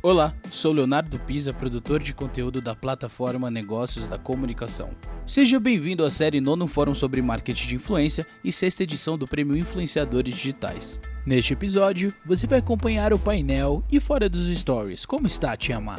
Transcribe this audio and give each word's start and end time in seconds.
Olá, 0.00 0.32
sou 0.48 0.72
Leonardo 0.72 1.18
Pisa, 1.18 1.52
produtor 1.52 2.00
de 2.00 2.14
conteúdo 2.14 2.60
da 2.60 2.72
plataforma 2.72 3.50
Negócios 3.50 4.06
da 4.06 4.16
Comunicação. 4.16 4.90
Seja 5.26 5.58
bem-vindo 5.58 6.04
à 6.04 6.10
série 6.10 6.40
Nono 6.40 6.68
Fórum 6.68 6.94
sobre 6.94 7.20
Marketing 7.20 7.66
de 7.66 7.74
Influência 7.74 8.24
e 8.44 8.52
sexta 8.52 8.84
edição 8.84 9.18
do 9.18 9.26
Prêmio 9.26 9.56
Influenciadores 9.56 10.36
Digitais. 10.36 11.00
Neste 11.26 11.52
episódio, 11.52 12.14
você 12.24 12.46
vai 12.46 12.60
acompanhar 12.60 13.12
o 13.12 13.18
painel 13.18 13.82
e 13.90 13.98
fora 13.98 14.28
dos 14.28 14.46
stories. 14.56 15.04
Como 15.04 15.26
está, 15.26 15.56
Tia 15.56 15.80
Má? 15.80 15.98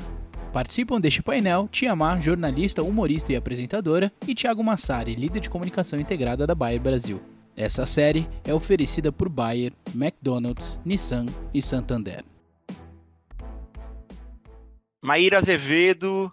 Participam 0.54 1.02
deste 1.02 1.22
painel 1.22 1.68
Tia 1.70 1.94
Má, 1.94 2.18
jornalista, 2.22 2.82
humorista 2.82 3.34
e 3.34 3.36
apresentadora, 3.36 4.14
e 4.26 4.34
Thiago 4.34 4.64
Massari, 4.64 5.14
líder 5.14 5.42
de 5.42 5.50
comunicação 5.50 6.00
integrada 6.00 6.48
da 6.48 6.56
Bayer 6.56 6.80
Brasil. 6.80 7.22
Essa 7.54 7.86
série 7.86 8.30
é 8.46 8.54
oferecida 8.54 9.12
por 9.12 9.28
Bayer, 9.28 9.74
McDonald's, 9.94 10.80
Nissan 10.86 11.26
e 11.54 11.62
Santander. 11.62 12.24
Maíra 15.02 15.38
Azevedo, 15.38 16.32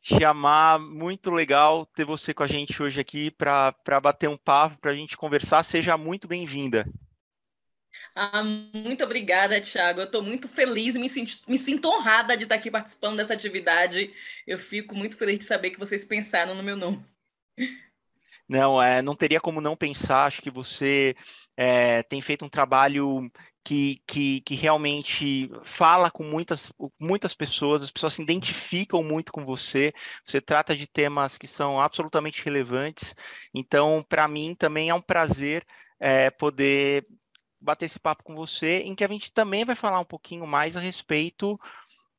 chamar, 0.00 0.78
muito 0.78 1.30
legal 1.30 1.84
ter 1.86 2.04
você 2.04 2.32
com 2.32 2.42
a 2.42 2.46
gente 2.46 2.82
hoje 2.82 3.00
aqui 3.00 3.30
para 3.30 4.00
bater 4.02 4.28
um 4.28 4.36
papo, 4.36 4.78
para 4.78 4.92
a 4.92 4.94
gente 4.94 5.16
conversar. 5.16 5.62
Seja 5.62 5.96
muito 5.96 6.26
bem-vinda. 6.26 6.86
Ah, 8.14 8.42
muito 8.42 9.04
obrigada, 9.04 9.60
Thiago. 9.60 10.00
Eu 10.00 10.06
estou 10.06 10.22
muito 10.22 10.48
feliz, 10.48 10.96
me 10.96 11.08
sinto, 11.08 11.38
me 11.46 11.58
sinto 11.58 11.88
honrada 11.88 12.36
de 12.36 12.44
estar 12.44 12.54
aqui 12.54 12.70
participando 12.70 13.16
dessa 13.18 13.34
atividade. 13.34 14.10
Eu 14.46 14.58
fico 14.58 14.94
muito 14.94 15.16
feliz 15.16 15.38
de 15.38 15.44
saber 15.44 15.70
que 15.70 15.78
vocês 15.78 16.04
pensaram 16.04 16.54
no 16.54 16.62
meu 16.62 16.76
nome. 16.76 17.04
Não, 18.48 18.82
é, 18.82 19.02
não 19.02 19.14
teria 19.14 19.40
como 19.40 19.60
não 19.60 19.76
pensar. 19.76 20.24
Acho 20.24 20.40
que 20.40 20.50
você 20.50 21.14
é, 21.56 22.02
tem 22.02 22.22
feito 22.22 22.44
um 22.44 22.48
trabalho 22.48 23.30
que, 23.68 24.02
que, 24.06 24.40
que, 24.40 24.54
realmente 24.54 25.50
fala 25.62 26.10
com 26.10 26.24
muitas, 26.24 26.72
muitas 26.98 27.34
pessoas, 27.34 27.82
as 27.82 27.90
pessoas 27.90 28.14
se 28.14 28.22
identificam 28.22 29.02
muito 29.02 29.30
com 29.30 29.44
você, 29.44 29.92
você 30.24 30.40
trata 30.40 30.74
de 30.74 30.86
temas 30.86 31.36
que 31.36 31.46
são 31.46 31.78
absolutamente 31.78 32.42
relevantes. 32.42 33.14
Então, 33.52 34.02
para 34.08 34.26
mim, 34.26 34.54
também 34.54 34.88
é 34.88 34.94
um 34.94 35.02
prazer 35.02 35.66
é, 36.00 36.30
poder 36.30 37.06
bater 37.60 37.84
esse 37.84 37.98
papo 37.98 38.24
com 38.24 38.34
você, 38.34 38.78
em 38.86 38.94
que 38.94 39.04
a 39.04 39.08
gente 39.08 39.30
também 39.30 39.66
vai 39.66 39.76
falar 39.76 40.00
um 40.00 40.04
pouquinho 40.04 40.46
mais 40.46 40.74
a 40.74 40.80
respeito 40.80 41.60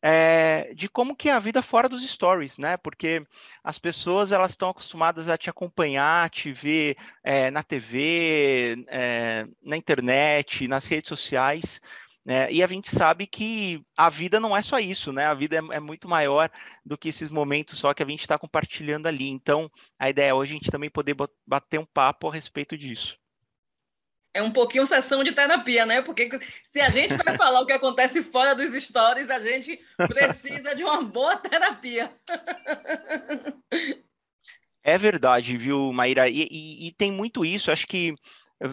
é, 0.01 0.73
de 0.73 0.87
como 0.87 1.15
que 1.15 1.29
é 1.29 1.33
a 1.33 1.39
vida 1.39 1.61
fora 1.61 1.89
dos 1.89 2.07
stories, 2.07 2.57
né? 2.57 2.77
Porque 2.77 3.25
as 3.63 3.79
pessoas 3.79 4.31
elas 4.31 4.51
estão 4.51 4.69
acostumadas 4.69 5.27
a 5.27 5.37
te 5.37 5.49
acompanhar, 5.49 6.29
te 6.29 6.51
ver 6.51 6.97
é, 7.23 7.51
na 7.51 7.63
TV, 7.63 8.85
é, 8.87 9.45
na 9.61 9.77
internet, 9.77 10.67
nas 10.67 10.85
redes 10.85 11.09
sociais. 11.09 11.81
Né? 12.25 12.51
E 12.51 12.61
a 12.61 12.67
gente 12.67 12.89
sabe 12.89 13.25
que 13.25 13.81
a 13.97 14.09
vida 14.09 14.39
não 14.39 14.55
é 14.55 14.61
só 14.61 14.79
isso, 14.79 15.11
né? 15.11 15.25
A 15.25 15.33
vida 15.33 15.57
é, 15.57 15.75
é 15.77 15.79
muito 15.79 16.07
maior 16.07 16.49
do 16.85 16.97
que 16.97 17.09
esses 17.09 17.29
momentos 17.29 17.77
só 17.77 17.93
que 17.93 18.03
a 18.03 18.05
gente 18.05 18.21
está 18.21 18.37
compartilhando 18.37 19.07
ali. 19.07 19.29
Então, 19.29 19.69
a 19.97 20.09
ideia 20.09 20.29
é 20.29 20.33
hoje 20.33 20.53
a 20.53 20.57
gente 20.57 20.71
também 20.71 20.89
poder 20.89 21.15
bater 21.45 21.79
um 21.79 21.85
papo 21.85 22.29
a 22.29 22.33
respeito 22.33 22.77
disso 22.77 23.17
é 24.33 24.41
um 24.41 24.51
pouquinho 24.51 24.85
sessão 24.85 25.23
de 25.23 25.31
terapia, 25.31 25.85
né? 25.85 26.01
Porque 26.01 26.29
se 26.71 26.79
a 26.81 26.89
gente 26.89 27.15
vai 27.15 27.35
falar 27.35 27.61
o 27.61 27.65
que 27.65 27.73
acontece 27.73 28.21
fora 28.21 28.53
dos 28.55 28.73
stories, 28.81 29.29
a 29.29 29.39
gente 29.39 29.79
precisa 29.97 30.75
de 30.75 30.83
uma 30.83 31.01
boa 31.01 31.35
terapia. 31.37 32.11
É 34.83 34.97
verdade, 34.97 35.57
viu, 35.57 35.91
Maíra? 35.91 36.29
E, 36.29 36.47
e, 36.49 36.87
e, 36.87 36.91
tem 36.93 37.11
muito 37.11 37.43
isso. 37.43 37.69
Acho 37.69 37.85
que 37.85 38.15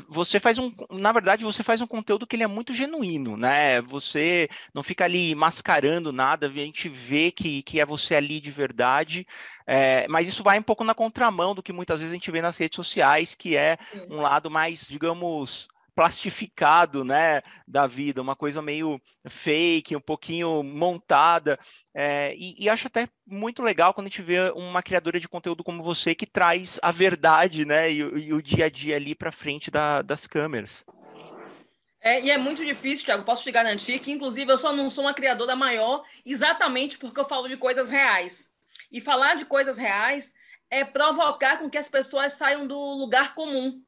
você 0.09 0.41
faz 0.41 0.59
um, 0.59 0.73
na 0.91 1.13
verdade, 1.13 1.45
você 1.45 1.63
faz 1.63 1.81
um 1.81 1.87
conteúdo 1.87 2.27
que 2.27 2.35
ele 2.35 2.43
é 2.43 2.47
muito 2.47 2.75
genuíno, 2.75 3.37
né? 3.37 3.81
Você 3.83 4.49
não 4.75 4.83
fica 4.83 5.05
ali 5.05 5.35
mascarando 5.35 6.13
nada, 6.13 6.49
a 6.49 6.51
gente 6.51 6.89
vê 6.89 7.31
que, 7.31 7.63
que 7.63 7.81
é 7.81 7.87
você 7.87 8.17
ali 8.17 8.41
de 8.41 8.51
verdade, 8.51 9.27
é, 9.67 10.07
mas 10.09 10.27
isso 10.27 10.43
vai 10.43 10.59
um 10.59 10.63
pouco 10.63 10.83
na 10.83 10.95
contramão 10.95 11.55
do 11.55 11.63
que 11.63 11.73
muitas 11.73 12.01
vezes 12.01 12.13
a 12.13 12.17
gente 12.17 12.31
vê 12.31 12.43
nas 12.43 12.57
redes 12.57 12.77
sociais, 12.77 13.35
que 13.35 13.57
é 13.57 13.79
um 14.11 14.21
lado 14.21 14.51
mais, 14.51 14.87
digamos, 14.89 15.69
plastificado, 15.97 17.03
né, 17.03 17.41
da 17.67 17.87
vida, 17.87 18.21
uma 18.21 18.37
coisa 18.37 18.61
meio 18.61 19.01
fake, 19.27 19.97
um 19.97 20.01
pouquinho 20.01 20.63
montada, 20.63 21.59
é, 21.95 22.35
e, 22.37 22.55
e, 22.63 22.69
acho 22.69 22.87
até 22.87 23.09
muito 23.27 23.63
legal 23.63 23.95
quando 23.95 24.07
a 24.07 24.11
gente 24.11 24.21
vê 24.21 24.51
uma 24.51 24.83
criadora 24.83 25.19
de 25.19 25.27
conteúdo 25.27 25.65
como 25.65 25.83
você 25.83 26.15
que 26.15 26.27
traz 26.27 26.79
a 26.83 26.93
verdade, 26.93 27.65
né, 27.65 27.91
e, 27.91 28.01
e 28.01 28.35
o 28.35 28.43
dia 28.43 28.67
a 28.67 28.69
dia 28.69 28.95
ali 28.95 29.15
para 29.15 29.33
frente 29.33 29.71
da, 29.71 30.03
das 30.03 30.27
câmeras. 30.27 30.85
É, 31.99 32.21
e 32.21 32.31
é 32.31 32.37
muito 32.37 32.63
difícil, 32.63 33.07
Thiago, 33.07 33.25
posso 33.25 33.43
te 33.43 33.51
garantir 33.51 33.99
que, 33.99 34.13
inclusive, 34.13 34.53
eu 34.53 34.59
só 34.59 34.75
não 34.75 34.91
sou 34.91 35.05
uma 35.05 35.15
criadora 35.15 35.57
maior 35.57 36.05
exatamente 36.27 36.99
porque 36.99 37.19
eu 37.19 37.25
falo 37.25 37.49
de 37.49 37.57
coisas 37.57 37.89
reais. 37.89 38.51
E 38.93 39.01
falar 39.01 39.35
de 39.35 39.47
coisas 39.47 39.79
reais 39.79 40.33
é 40.71 40.85
provocar 40.85 41.59
com 41.59 41.71
que 41.71 41.79
as 41.79 41.89
pessoas 41.89 42.35
saiam 42.35 42.67
do 42.67 42.79
lugar 42.79 43.35
comum. 43.35 43.83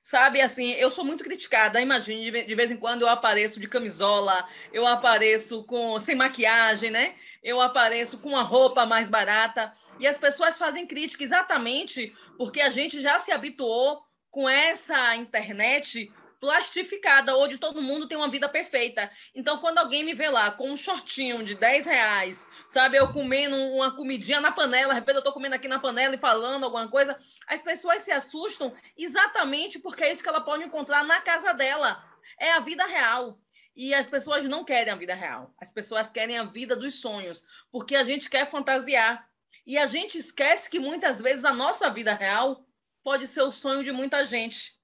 Sabe, 0.00 0.40
assim, 0.40 0.72
eu 0.72 0.90
sou 0.90 1.04
muito 1.04 1.24
criticada. 1.24 1.80
Imagine, 1.80 2.42
de 2.42 2.54
vez 2.54 2.70
em 2.70 2.76
quando 2.76 3.02
eu 3.02 3.08
apareço 3.08 3.60
de 3.60 3.68
camisola, 3.68 4.48
eu 4.72 4.86
apareço 4.86 5.64
com 5.64 5.98
sem 6.00 6.14
maquiagem, 6.14 6.90
né? 6.90 7.14
Eu 7.42 7.60
apareço 7.60 8.18
com 8.18 8.30
uma 8.30 8.42
roupa 8.42 8.86
mais 8.86 9.10
barata. 9.10 9.72
E 9.98 10.06
as 10.06 10.18
pessoas 10.18 10.56
fazem 10.56 10.86
crítica 10.86 11.24
exatamente 11.24 12.14
porque 12.36 12.60
a 12.60 12.70
gente 12.70 13.00
já 13.00 13.18
se 13.18 13.32
habituou 13.32 14.02
com 14.30 14.48
essa 14.48 15.16
internet 15.16 16.12
plastificada, 16.40 17.36
onde 17.36 17.58
todo 17.58 17.82
mundo 17.82 18.06
tem 18.06 18.16
uma 18.16 18.28
vida 18.28 18.48
perfeita. 18.48 19.10
Então, 19.34 19.58
quando 19.58 19.78
alguém 19.78 20.04
me 20.04 20.14
vê 20.14 20.28
lá 20.28 20.50
com 20.50 20.70
um 20.70 20.76
shortinho 20.76 21.44
de 21.44 21.54
10 21.54 21.86
reais, 21.86 22.46
sabe, 22.68 22.96
eu 22.96 23.12
comendo 23.12 23.56
uma 23.56 23.94
comidinha 23.94 24.40
na 24.40 24.52
panela, 24.52 24.92
de 24.92 25.00
repente 25.00 25.16
eu 25.16 25.20
estou 25.20 25.32
comendo 25.32 25.54
aqui 25.54 25.68
na 25.68 25.78
panela 25.78 26.14
e 26.14 26.18
falando 26.18 26.64
alguma 26.64 26.88
coisa, 26.88 27.16
as 27.46 27.62
pessoas 27.62 28.02
se 28.02 28.12
assustam 28.12 28.72
exatamente 28.96 29.78
porque 29.78 30.04
é 30.04 30.12
isso 30.12 30.22
que 30.22 30.28
ela 30.28 30.40
pode 30.40 30.64
encontrar 30.64 31.04
na 31.04 31.20
casa 31.20 31.52
dela. 31.52 32.02
É 32.38 32.52
a 32.52 32.60
vida 32.60 32.86
real. 32.86 33.40
E 33.74 33.94
as 33.94 34.08
pessoas 34.08 34.44
não 34.44 34.64
querem 34.64 34.92
a 34.92 34.96
vida 34.96 35.14
real. 35.14 35.54
As 35.60 35.72
pessoas 35.72 36.10
querem 36.10 36.36
a 36.36 36.44
vida 36.44 36.74
dos 36.74 37.00
sonhos, 37.00 37.46
porque 37.70 37.94
a 37.94 38.02
gente 38.02 38.28
quer 38.28 38.48
fantasiar. 38.50 39.28
E 39.64 39.78
a 39.78 39.86
gente 39.86 40.18
esquece 40.18 40.68
que 40.68 40.80
muitas 40.80 41.20
vezes 41.20 41.44
a 41.44 41.52
nossa 41.52 41.88
vida 41.90 42.12
real 42.12 42.64
pode 43.04 43.26
ser 43.28 43.42
o 43.42 43.52
sonho 43.52 43.84
de 43.84 43.92
muita 43.92 44.24
gente 44.24 44.77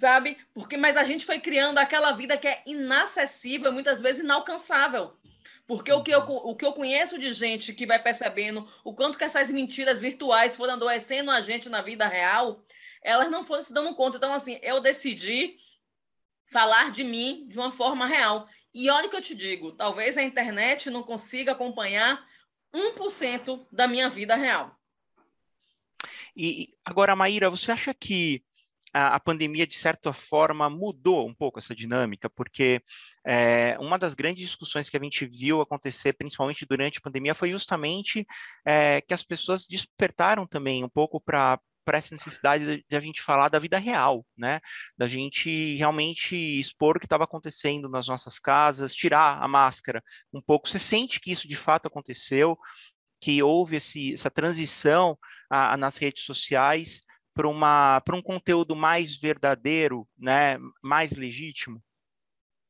sabe? 0.00 0.38
Porque 0.54 0.76
mas 0.76 0.96
a 0.96 1.04
gente 1.04 1.26
foi 1.26 1.38
criando 1.38 1.78
aquela 1.78 2.12
vida 2.12 2.36
que 2.36 2.48
é 2.48 2.62
inacessível, 2.66 3.70
muitas 3.70 4.00
vezes 4.00 4.22
inalcançável. 4.22 5.16
Porque 5.66 5.92
o 5.92 6.02
que, 6.02 6.10
eu, 6.10 6.20
o 6.20 6.56
que 6.56 6.64
eu 6.64 6.72
conheço 6.72 7.16
de 7.16 7.32
gente 7.32 7.72
que 7.72 7.86
vai 7.86 8.02
percebendo 8.02 8.66
o 8.82 8.92
quanto 8.92 9.16
que 9.16 9.22
essas 9.22 9.52
mentiras 9.52 10.00
virtuais 10.00 10.56
foram 10.56 10.74
adoecendo 10.74 11.30
a 11.30 11.40
gente 11.40 11.68
na 11.68 11.80
vida 11.80 12.08
real, 12.08 12.64
elas 13.02 13.30
não 13.30 13.44
foram 13.44 13.62
se 13.62 13.72
dando 13.72 13.94
conta. 13.94 14.16
Então, 14.16 14.32
assim, 14.32 14.58
eu 14.62 14.80
decidi 14.80 15.56
falar 16.46 16.90
de 16.90 17.04
mim 17.04 17.46
de 17.46 17.56
uma 17.56 17.70
forma 17.70 18.06
real. 18.06 18.48
E 18.74 18.90
olha 18.90 19.06
o 19.06 19.10
que 19.10 19.16
eu 19.16 19.22
te 19.22 19.34
digo, 19.34 19.72
talvez 19.72 20.16
a 20.18 20.22
internet 20.22 20.90
não 20.90 21.04
consiga 21.04 21.52
acompanhar 21.52 22.26
1% 22.74 23.66
da 23.70 23.86
minha 23.86 24.08
vida 24.08 24.34
real. 24.34 24.76
E 26.34 26.74
agora, 26.84 27.14
Maíra, 27.14 27.50
você 27.50 27.70
acha 27.70 27.94
que 27.94 28.42
a, 28.92 29.16
a 29.16 29.20
pandemia, 29.20 29.66
de 29.66 29.76
certa 29.76 30.12
forma, 30.12 30.68
mudou 30.68 31.26
um 31.28 31.34
pouco 31.34 31.58
essa 31.58 31.74
dinâmica, 31.74 32.28
porque 32.28 32.82
é, 33.26 33.76
uma 33.78 33.98
das 33.98 34.14
grandes 34.14 34.46
discussões 34.46 34.88
que 34.88 34.96
a 34.96 35.02
gente 35.02 35.26
viu 35.26 35.60
acontecer, 35.60 36.12
principalmente 36.14 36.66
durante 36.66 36.98
a 36.98 37.02
pandemia, 37.02 37.34
foi 37.34 37.50
justamente 37.50 38.26
é, 38.64 39.00
que 39.00 39.14
as 39.14 39.22
pessoas 39.22 39.66
despertaram 39.66 40.46
também 40.46 40.84
um 40.84 40.88
pouco 40.88 41.20
para 41.20 41.58
para 41.82 41.98
essa 41.98 42.14
necessidade 42.14 42.84
de 42.88 42.96
a 42.96 43.00
gente 43.00 43.22
falar 43.22 43.48
da 43.48 43.58
vida 43.58 43.78
real, 43.78 44.24
né? 44.36 44.60
Da 44.96 45.08
gente 45.08 45.76
realmente 45.76 46.36
expor 46.36 46.96
o 46.96 47.00
que 47.00 47.06
estava 47.06 47.24
acontecendo 47.24 47.88
nas 47.88 48.06
nossas 48.06 48.38
casas, 48.38 48.94
tirar 48.94 49.42
a 49.42 49.48
máscara 49.48 50.02
um 50.32 50.40
pouco. 50.40 50.68
Você 50.68 50.78
sente 50.78 51.18
que 51.18 51.32
isso 51.32 51.48
de 51.48 51.56
fato 51.56 51.86
aconteceu, 51.86 52.56
que 53.20 53.42
houve 53.42 53.76
esse, 53.76 54.14
essa 54.14 54.30
transição 54.30 55.18
a, 55.50 55.72
a, 55.74 55.76
nas 55.76 55.96
redes 55.96 56.24
sociais 56.24 57.00
para 58.04 58.16
um 58.16 58.22
conteúdo 58.22 58.74
mais 58.74 59.16
verdadeiro, 59.16 60.06
né, 60.18 60.58
mais 60.82 61.12
legítimo? 61.12 61.82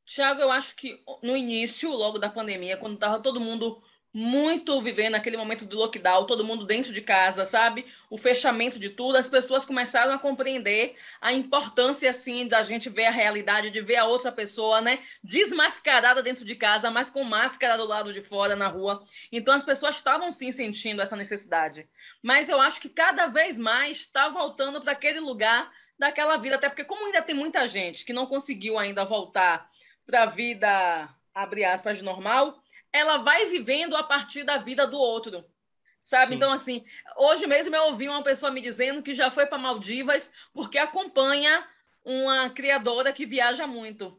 Tiago, 0.04 0.40
eu 0.40 0.50
acho 0.50 0.74
que 0.74 0.98
no 1.22 1.36
início, 1.36 1.90
logo 1.90 2.18
da 2.18 2.28
pandemia, 2.28 2.76
quando 2.76 2.94
estava 2.94 3.20
todo 3.20 3.40
mundo 3.40 3.80
muito 4.12 4.80
vivendo 4.82 5.14
aquele 5.14 5.36
momento 5.36 5.64
do 5.64 5.76
lockdown, 5.76 6.26
todo 6.26 6.44
mundo 6.44 6.66
dentro 6.66 6.92
de 6.92 7.00
casa, 7.00 7.46
sabe? 7.46 7.86
O 8.08 8.18
fechamento 8.18 8.78
de 8.78 8.90
tudo, 8.90 9.16
as 9.16 9.28
pessoas 9.28 9.64
começaram 9.64 10.12
a 10.12 10.18
compreender 10.18 10.96
a 11.20 11.32
importância, 11.32 12.10
assim, 12.10 12.48
da 12.48 12.62
gente 12.62 12.88
ver 12.88 13.06
a 13.06 13.10
realidade, 13.10 13.70
de 13.70 13.80
ver 13.80 13.96
a 13.96 14.06
outra 14.06 14.32
pessoa, 14.32 14.80
né? 14.80 14.98
Desmascarada 15.22 16.22
dentro 16.22 16.44
de 16.44 16.56
casa, 16.56 16.90
mas 16.90 17.08
com 17.08 17.22
máscara 17.22 17.76
do 17.76 17.86
lado 17.86 18.12
de 18.12 18.22
fora, 18.22 18.56
na 18.56 18.66
rua. 18.66 19.02
Então, 19.30 19.54
as 19.54 19.64
pessoas 19.64 19.96
estavam, 19.96 20.32
sim, 20.32 20.50
sentindo 20.50 21.00
essa 21.00 21.14
necessidade. 21.16 21.88
Mas 22.22 22.48
eu 22.48 22.60
acho 22.60 22.80
que 22.80 22.88
cada 22.88 23.28
vez 23.28 23.56
mais 23.56 23.98
está 23.98 24.28
voltando 24.28 24.80
para 24.80 24.92
aquele 24.92 25.20
lugar 25.20 25.70
daquela 25.96 26.36
vida, 26.36 26.56
até 26.56 26.68
porque 26.68 26.82
como 26.82 27.06
ainda 27.06 27.22
tem 27.22 27.34
muita 27.34 27.68
gente 27.68 28.04
que 28.04 28.12
não 28.12 28.26
conseguiu 28.26 28.78
ainda 28.78 29.04
voltar 29.04 29.68
para 30.06 30.22
a 30.22 30.26
vida, 30.26 31.08
abre 31.34 31.62
aspas, 31.64 32.02
normal, 32.02 32.59
ela 32.92 33.18
vai 33.18 33.46
vivendo 33.46 33.96
a 33.96 34.02
partir 34.02 34.44
da 34.44 34.56
vida 34.58 34.86
do 34.86 34.98
outro. 34.98 35.44
Sabe? 36.02 36.28
Sim. 36.28 36.34
Então, 36.36 36.52
assim, 36.52 36.84
hoje 37.16 37.46
mesmo 37.46 37.74
eu 37.74 37.84
ouvi 37.84 38.08
uma 38.08 38.22
pessoa 38.22 38.50
me 38.50 38.60
dizendo 38.60 39.02
que 39.02 39.14
já 39.14 39.30
foi 39.30 39.46
para 39.46 39.58
Maldivas 39.58 40.32
porque 40.52 40.78
acompanha 40.78 41.66
uma 42.04 42.48
criadora 42.50 43.12
que 43.12 43.26
viaja 43.26 43.66
muito. 43.66 44.18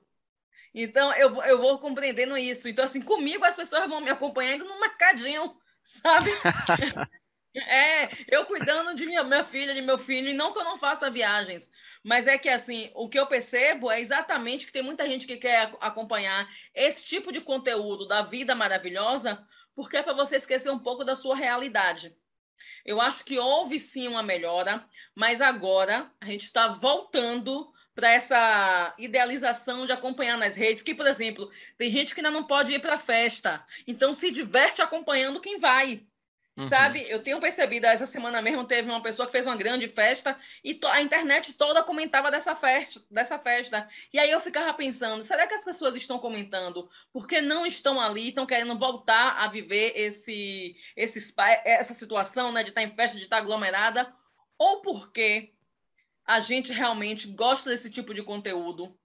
Então, 0.73 1.13
eu, 1.13 1.41
eu 1.43 1.57
vou 1.57 1.79
compreendendo 1.79 2.37
isso. 2.37 2.69
Então, 2.69 2.85
assim, 2.85 3.01
comigo 3.01 3.43
as 3.43 3.55
pessoas 3.55 3.87
vão 3.87 3.99
me 3.99 4.09
acompanhando 4.09 4.65
no 4.65 4.79
mercadinho, 4.79 5.55
sabe? 5.83 6.31
é, 7.55 8.09
eu 8.27 8.45
cuidando 8.45 8.95
de 8.95 9.05
minha, 9.05 9.23
minha 9.23 9.43
filha, 9.43 9.73
de 9.73 9.81
meu 9.81 9.97
filho, 9.97 10.29
e 10.29 10.33
não 10.33 10.53
que 10.53 10.59
eu 10.59 10.63
não 10.63 10.77
faça 10.77 11.09
viagens, 11.09 11.69
mas 12.03 12.25
é 12.25 12.37
que, 12.37 12.49
assim, 12.49 12.89
o 12.95 13.09
que 13.09 13.19
eu 13.19 13.27
percebo 13.27 13.91
é 13.91 13.99
exatamente 13.99 14.65
que 14.65 14.73
tem 14.73 14.81
muita 14.81 15.07
gente 15.07 15.27
que 15.27 15.37
quer 15.37 15.71
acompanhar 15.79 16.49
esse 16.73 17.03
tipo 17.03 17.31
de 17.31 17.41
conteúdo 17.41 18.07
da 18.07 18.21
vida 18.21 18.55
maravilhosa, 18.55 19.45
porque 19.75 19.97
é 19.97 20.03
para 20.03 20.13
você 20.13 20.37
esquecer 20.37 20.71
um 20.71 20.79
pouco 20.79 21.03
da 21.03 21.15
sua 21.15 21.35
realidade. 21.35 22.15
Eu 22.85 22.99
acho 23.01 23.23
que 23.23 23.37
houve 23.37 23.79
sim 23.79 24.07
uma 24.07 24.23
melhora, 24.23 24.85
mas 25.15 25.41
agora 25.41 26.11
a 26.19 26.25
gente 26.25 26.45
está 26.45 26.67
voltando 26.67 27.71
para 27.93 28.11
essa 28.11 28.95
idealização 28.97 29.85
de 29.85 29.91
acompanhar 29.91 30.37
nas 30.37 30.55
redes, 30.55 30.81
que, 30.81 30.95
por 30.95 31.05
exemplo, 31.05 31.49
tem 31.77 31.89
gente 31.89 32.13
que 32.13 32.21
ainda 32.21 32.31
não 32.31 32.45
pode 32.45 32.71
ir 32.71 32.79
para 32.79 32.95
a 32.95 32.99
festa, 32.99 33.65
então 33.85 34.13
se 34.13 34.31
diverte 34.31 34.81
acompanhando 34.81 35.41
quem 35.41 35.59
vai. 35.59 36.05
Uhum. 36.57 36.67
Sabe? 36.67 37.05
Eu 37.09 37.23
tenho 37.23 37.39
percebido, 37.39 37.85
essa 37.85 38.05
semana 38.05 38.41
mesmo 38.41 38.65
teve 38.65 38.89
uma 38.89 39.01
pessoa 39.01 39.25
que 39.25 39.31
fez 39.31 39.45
uma 39.45 39.55
grande 39.55 39.87
festa 39.87 40.37
e 40.63 40.77
a 40.85 41.01
internet 41.01 41.53
toda 41.53 41.83
comentava 41.83 42.29
dessa 42.29 42.53
festa, 42.53 43.01
dessa 43.09 43.39
festa. 43.39 43.87
E 44.11 44.19
aí 44.19 44.29
eu 44.29 44.39
ficava 44.39 44.73
pensando, 44.73 45.23
será 45.23 45.47
que 45.47 45.53
as 45.53 45.63
pessoas 45.63 45.95
estão 45.95 46.19
comentando 46.19 46.89
porque 47.13 47.39
não 47.39 47.65
estão 47.65 48.01
ali, 48.01 48.29
estão 48.29 48.45
querendo 48.45 48.75
voltar 48.75 49.37
a 49.37 49.47
viver 49.47 49.93
esse, 49.95 50.75
esse 50.95 51.33
essa 51.63 51.93
situação 51.93 52.51
né, 52.51 52.63
de 52.63 52.69
estar 52.69 52.83
em 52.83 52.93
festa, 52.93 53.17
de 53.17 53.23
estar 53.23 53.37
aglomerada, 53.37 54.11
ou 54.57 54.81
porque 54.81 55.53
a 56.25 56.41
gente 56.41 56.73
realmente 56.73 57.27
gosta 57.27 57.69
desse 57.69 57.89
tipo 57.89 58.13
de 58.13 58.23
conteúdo. 58.23 58.97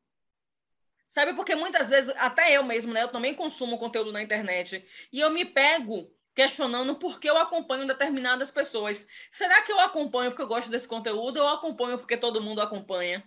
Sabe? 1.08 1.32
Porque 1.32 1.54
muitas 1.54 1.88
vezes, 1.88 2.14
até 2.18 2.54
eu 2.54 2.62
mesmo, 2.62 2.92
né? 2.92 3.02
Eu 3.02 3.08
também 3.08 3.32
consumo 3.32 3.78
conteúdo 3.78 4.12
na 4.12 4.20
internet. 4.20 4.84
E 5.10 5.20
eu 5.20 5.30
me 5.30 5.46
pego 5.46 6.14
questionando 6.36 6.94
por 6.96 7.18
que 7.18 7.28
eu 7.30 7.38
acompanho 7.38 7.86
determinadas 7.86 8.50
pessoas. 8.52 9.06
Será 9.32 9.62
que 9.62 9.72
eu 9.72 9.80
acompanho 9.80 10.30
porque 10.30 10.42
eu 10.42 10.48
gosto 10.48 10.70
desse 10.70 10.86
conteúdo 10.86 11.38
ou 11.38 11.44
eu 11.44 11.54
acompanho 11.54 11.98
porque 11.98 12.16
todo 12.16 12.42
mundo 12.42 12.60
acompanha? 12.60 13.24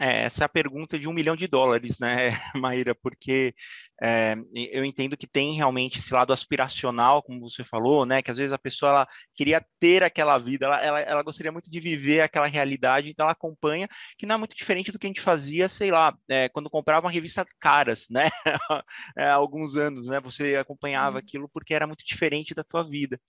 É, 0.00 0.24
essa 0.24 0.42
é 0.42 0.46
a 0.46 0.48
pergunta 0.48 0.98
de 0.98 1.08
um 1.08 1.12
milhão 1.12 1.36
de 1.36 1.46
dólares, 1.46 2.00
né, 2.00 2.30
Maíra? 2.56 2.96
Porque 2.96 3.54
é, 4.02 4.34
eu 4.52 4.84
entendo 4.84 5.16
que 5.16 5.26
tem 5.26 5.54
realmente 5.54 6.00
esse 6.00 6.12
lado 6.12 6.32
aspiracional, 6.32 7.22
como 7.22 7.48
você 7.48 7.62
falou, 7.62 8.04
né? 8.04 8.20
Que 8.20 8.30
às 8.30 8.36
vezes 8.36 8.52
a 8.52 8.58
pessoa 8.58 8.90
ela 8.90 9.08
queria 9.34 9.64
ter 9.78 10.02
aquela 10.02 10.36
vida, 10.36 10.66
ela, 10.66 10.82
ela, 10.82 11.00
ela, 11.00 11.22
gostaria 11.22 11.52
muito 11.52 11.70
de 11.70 11.78
viver 11.78 12.20
aquela 12.22 12.46
realidade, 12.46 13.08
então 13.08 13.24
ela 13.24 13.32
acompanha, 13.32 13.88
que 14.18 14.26
não 14.26 14.34
é 14.34 14.38
muito 14.38 14.56
diferente 14.56 14.90
do 14.90 14.98
que 14.98 15.06
a 15.06 15.10
gente 15.10 15.20
fazia, 15.20 15.68
sei 15.68 15.92
lá, 15.92 16.12
é, 16.28 16.48
quando 16.48 16.68
comprava 16.68 17.06
uma 17.06 17.12
revista 17.12 17.46
Caras, 17.60 18.06
né? 18.10 18.30
É, 19.16 19.26
há 19.26 19.34
alguns 19.34 19.76
anos, 19.76 20.08
né? 20.08 20.20
Você 20.20 20.56
acompanhava 20.56 21.16
uhum. 21.16 21.20
aquilo 21.20 21.48
porque 21.48 21.74
era 21.74 21.86
muito 21.86 22.04
diferente 22.04 22.54
da 22.54 22.64
tua 22.64 22.82
vida. 22.82 23.20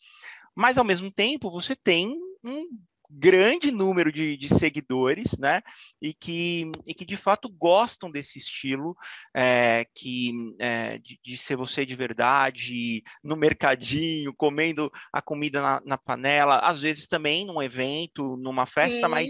Mas 0.56 0.78
ao 0.78 0.84
mesmo 0.84 1.12
tempo, 1.12 1.52
você 1.52 1.76
tem 1.76 2.18
um 2.44 2.68
grande 3.10 3.72
número 3.72 4.12
de, 4.12 4.38
de, 4.38 4.50
seguidores, 4.50 5.38
né? 5.38 5.62
E 6.02 6.14
que, 6.14 6.72
e 6.86 6.94
que 6.94 7.06
de 7.06 7.18
fato 7.18 7.50
gostam 7.50 8.12
desse 8.12 8.38
estilo, 8.38 8.96
é, 9.36 9.86
que 9.94 10.32
é, 10.60 10.98
de, 10.98 11.20
de, 11.24 11.38
ser 11.38 11.56
você 11.56 11.86
de 11.86 11.96
verdade, 11.96 13.04
no 13.24 13.36
mercadinho, 13.36 14.34
comendo 14.34 14.92
a 15.12 15.22
comida 15.22 15.62
na, 15.62 15.82
na 15.86 15.98
panela, 15.98 16.60
às 16.60 16.82
vezes 16.82 17.08
também 17.08 17.46
num 17.46 17.62
evento, 17.62 18.38
numa 18.38 18.66
festa, 18.66 19.08
Sim. 19.08 19.12
mas 19.12 19.28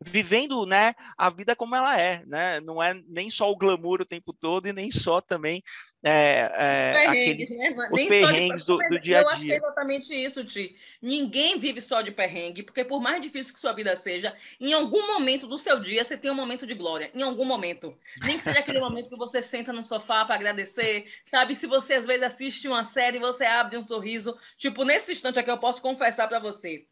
vivendo 0.00 0.64
né, 0.64 0.94
a 1.16 1.28
vida 1.28 1.56
como 1.56 1.74
ela 1.74 2.00
é, 2.00 2.24
né? 2.24 2.60
Não 2.60 2.82
é 2.82 2.94
nem 3.08 3.28
só 3.30 3.50
o 3.50 3.56
glamour 3.56 4.00
o 4.00 4.06
tempo 4.06 4.32
todo 4.32 4.68
e 4.68 4.72
nem 4.72 4.90
só 4.90 5.20
também 5.20 5.62
é, 6.02 6.50
é, 6.54 6.92
perrengues, 6.92 7.50
aqueles, 7.50 7.76
né? 7.76 7.88
Nem 7.90 8.08
perrengues 8.08 8.64
do, 8.64 8.78
do, 8.78 9.00
dia 9.00 9.20
a 9.20 9.22
dia. 9.22 9.22
Eu 9.22 9.28
acho 9.28 9.44
que 9.44 9.52
é 9.52 9.56
exatamente 9.56 10.14
isso, 10.14 10.44
Ti. 10.44 10.76
Ninguém 11.02 11.58
vive 11.58 11.80
só 11.80 12.00
de 12.02 12.12
perrengue, 12.12 12.62
porque 12.62 12.84
por 12.84 13.00
mais 13.00 13.20
difícil 13.20 13.52
que 13.52 13.58
sua 13.58 13.72
vida 13.72 13.96
seja, 13.96 14.34
em 14.60 14.72
algum 14.72 15.06
momento 15.08 15.46
do 15.46 15.58
seu 15.58 15.80
dia 15.80 16.04
você 16.04 16.16
tem 16.16 16.30
um 16.30 16.34
momento 16.34 16.66
de 16.66 16.74
glória. 16.74 17.10
Em 17.14 17.22
algum 17.22 17.44
momento. 17.44 17.96
Nem 18.20 18.38
que 18.38 18.44
seja 18.44 18.60
aquele 18.60 18.78
momento 18.78 19.10
que 19.10 19.16
você 19.16 19.42
senta 19.42 19.72
no 19.72 19.82
sofá 19.82 20.24
para 20.24 20.36
agradecer, 20.36 21.10
sabe? 21.24 21.56
Se 21.56 21.66
você 21.66 21.94
às 21.94 22.06
vezes 22.06 22.22
assiste 22.22 22.68
uma 22.68 22.84
série, 22.84 23.18
você 23.18 23.44
abre 23.44 23.76
um 23.76 23.82
sorriso. 23.82 24.38
Tipo, 24.56 24.84
nesse 24.84 25.12
instante 25.12 25.38
aqui 25.38 25.50
eu 25.50 25.58
posso 25.58 25.82
confessar 25.82 26.28
para 26.28 26.38
você 26.38 26.86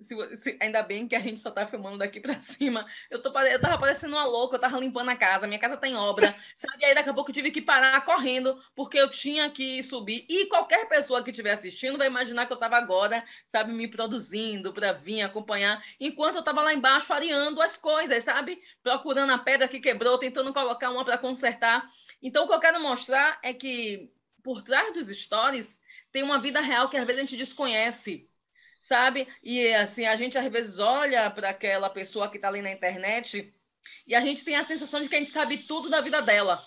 se, 0.00 0.36
se, 0.36 0.58
ainda 0.60 0.82
bem 0.82 1.06
que 1.06 1.14
a 1.14 1.20
gente 1.20 1.40
só 1.40 1.50
tá 1.50 1.66
filmando 1.66 1.98
daqui 1.98 2.20
para 2.20 2.40
cima. 2.40 2.86
Eu, 3.10 3.20
tô, 3.20 3.36
eu 3.40 3.60
tava 3.60 3.78
parecendo 3.78 4.14
uma 4.14 4.24
louca, 4.24 4.56
eu 4.56 4.60
tava 4.60 4.78
limpando 4.78 5.08
a 5.08 5.16
casa, 5.16 5.46
minha 5.46 5.58
casa 5.58 5.76
tem 5.76 5.94
tá 5.94 6.02
obra, 6.02 6.34
sabe? 6.56 6.84
Aí 6.84 6.94
daqui 6.94 7.08
a 7.08 7.14
pouco 7.14 7.30
eu 7.30 7.34
tive 7.34 7.50
que 7.50 7.60
parar 7.60 8.04
correndo, 8.04 8.60
porque 8.74 8.98
eu 8.98 9.08
tinha 9.08 9.50
que 9.50 9.82
subir. 9.82 10.24
E 10.28 10.46
qualquer 10.46 10.88
pessoa 10.88 11.22
que 11.22 11.30
estiver 11.30 11.52
assistindo 11.52 11.98
vai 11.98 12.06
imaginar 12.06 12.46
que 12.46 12.52
eu 12.52 12.56
tava 12.56 12.76
agora, 12.76 13.24
sabe, 13.46 13.72
me 13.72 13.88
produzindo 13.88 14.72
para 14.72 14.92
vir 14.92 15.22
acompanhar, 15.22 15.82
enquanto 16.00 16.36
eu 16.36 16.42
tava 16.42 16.62
lá 16.62 16.72
embaixo 16.72 17.12
areando 17.12 17.60
as 17.60 17.76
coisas, 17.76 18.24
sabe? 18.24 18.62
Procurando 18.82 19.32
a 19.32 19.38
pedra 19.38 19.68
que 19.68 19.80
quebrou, 19.80 20.18
tentando 20.18 20.52
colocar 20.52 20.90
uma 20.90 21.04
para 21.04 21.18
consertar. 21.18 21.86
Então, 22.22 22.44
o 22.44 22.48
que 22.48 22.54
eu 22.54 22.60
quero 22.60 22.80
mostrar 22.80 23.38
é 23.42 23.52
que 23.52 24.10
por 24.42 24.62
trás 24.62 24.92
dos 24.92 25.08
stories 25.08 25.80
tem 26.10 26.22
uma 26.22 26.38
vida 26.38 26.60
real 26.60 26.88
que 26.88 26.96
às 26.96 27.04
vezes 27.04 27.18
a 27.18 27.24
gente 27.24 27.36
desconhece 27.36 28.28
sabe? 28.82 29.28
E 29.42 29.72
assim, 29.72 30.04
a 30.04 30.16
gente 30.16 30.36
às 30.36 30.52
vezes 30.52 30.78
olha 30.80 31.30
para 31.30 31.50
aquela 31.50 31.88
pessoa 31.88 32.28
que 32.28 32.36
está 32.36 32.48
ali 32.48 32.60
na 32.60 32.72
internet 32.72 33.54
e 34.06 34.14
a 34.14 34.20
gente 34.20 34.44
tem 34.44 34.56
a 34.56 34.64
sensação 34.64 35.00
de 35.00 35.08
que 35.08 35.14
a 35.14 35.18
gente 35.20 35.30
sabe 35.30 35.56
tudo 35.56 35.88
da 35.88 36.00
vida 36.00 36.20
dela. 36.20 36.62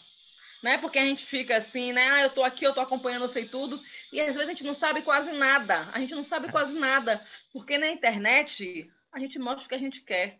Né? 0.64 0.80
Porque 0.80 0.98
a 0.98 1.06
gente 1.06 1.24
fica 1.26 1.58
assim, 1.58 1.94
né? 1.94 2.10
Ah, 2.10 2.22
eu 2.24 2.30
tô 2.32 2.44
aqui, 2.44 2.64
eu 2.64 2.74
tô 2.74 2.80
acompanhando, 2.80 3.24
eu 3.24 3.28
sei 3.28 3.46
tudo. 3.46 3.80
E 4.12 4.20
às 4.20 4.28
vezes 4.28 4.42
a 4.42 4.52
gente 4.52 4.64
não 4.64 4.74
sabe 4.74 5.04
quase 5.04 5.32
nada. 5.34 5.88
A 5.94 6.00
gente 6.00 6.16
não 6.16 6.24
sabe 6.24 6.50
quase 6.50 6.80
nada. 6.80 7.22
Porque 7.54 7.78
na 7.78 7.90
internet 7.90 8.90
a 9.12 9.20
gente 9.20 9.38
mostra 9.38 9.66
o 9.66 9.70
que 9.70 9.76
a 9.76 9.80
gente 9.80 10.02
quer. 10.02 10.40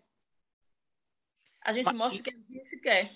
A 1.62 1.74
gente 1.74 1.94
mostra 1.94 2.22
o 2.22 2.24
que 2.24 2.34
a 2.34 2.54
gente 2.58 2.80
quer. 2.80 3.12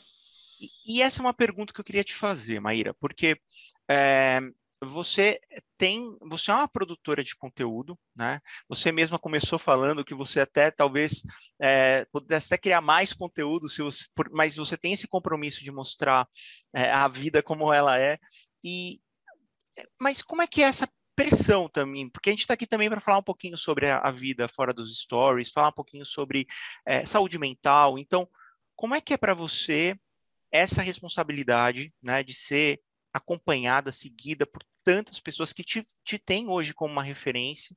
E, 0.85 1.01
essa 1.01 1.21
é 1.21 1.23
uma 1.23 1.33
pergunta 1.33 1.73
que 1.73 1.79
eu 1.79 1.85
queria 1.85 2.03
te 2.03 2.13
fazer, 2.13 2.59
Maíra, 2.59 2.93
porque 2.93 3.39
é, 3.87 4.39
você 4.81 5.41
tem, 5.77 6.17
você 6.21 6.51
é 6.51 6.53
uma 6.53 6.67
produtora 6.67 7.23
de 7.23 7.35
conteúdo, 7.35 7.99
né? 8.15 8.39
Você 8.69 8.91
mesma 8.91 9.19
começou 9.19 9.59
falando 9.59 10.05
que 10.05 10.15
você 10.15 10.39
até 10.39 10.71
talvez 10.71 11.21
é, 11.61 12.05
pudesse 12.11 12.47
até 12.47 12.57
criar 12.57 12.81
mais 12.81 13.13
conteúdo, 13.13 13.67
se 13.67 13.81
você, 13.81 14.05
mas 14.31 14.55
você 14.55 14.77
tem 14.77 14.93
esse 14.93 15.07
compromisso 15.07 15.63
de 15.63 15.71
mostrar 15.71 16.27
é, 16.73 16.91
a 16.91 17.07
vida 17.07 17.43
como 17.43 17.73
ela 17.73 17.99
é. 17.99 18.17
E, 18.63 19.01
mas 19.99 20.21
como 20.21 20.41
é 20.41 20.47
que 20.47 20.63
é 20.63 20.67
essa 20.67 20.87
pressão 21.13 21.67
também? 21.67 22.09
Porque 22.09 22.29
a 22.29 22.33
gente 22.33 22.41
está 22.41 22.53
aqui 22.53 22.65
também 22.65 22.89
para 22.89 23.01
falar 23.01 23.19
um 23.19 23.23
pouquinho 23.23 23.57
sobre 23.57 23.89
a, 23.89 23.97
a, 23.99 24.11
vida 24.11 24.47
fora 24.47 24.73
dos 24.73 24.97
stories, 24.97 25.51
falar 25.51 25.69
um 25.69 25.73
pouquinho 25.73 26.05
sobre 26.05 26.47
é, 26.85 27.03
saúde 27.05 27.37
mental. 27.37 27.99
Então, 27.99 28.29
como 28.77 28.95
é 28.95 29.01
que 29.01 29.13
é 29.13 29.17
para 29.17 29.33
você 29.33 29.99
essa 30.51 30.81
responsabilidade, 30.81 31.93
né, 32.01 32.23
de 32.23 32.33
ser 32.33 32.81
acompanhada, 33.13 33.91
seguida 33.91 34.45
por 34.45 34.63
tantas 34.83 35.19
pessoas 35.19 35.53
que 35.53 35.63
te, 35.63 35.83
te 36.03 36.17
têm 36.17 36.47
hoje 36.47 36.73
como 36.73 36.93
uma 36.93 37.03
referência 37.03 37.75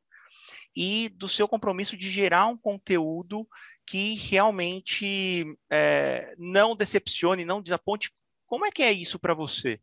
e 0.74 1.08
do 1.10 1.28
seu 1.28 1.46
compromisso 1.46 1.96
de 1.96 2.10
gerar 2.10 2.46
um 2.46 2.56
conteúdo 2.56 3.46
que 3.86 4.14
realmente 4.14 5.44
é, 5.70 6.34
não 6.38 6.74
decepcione, 6.74 7.44
não 7.44 7.60
desaponte. 7.60 8.12
Como 8.46 8.66
é 8.66 8.70
que 8.70 8.82
é 8.82 8.92
isso 8.92 9.18
para 9.18 9.34
você? 9.34 9.80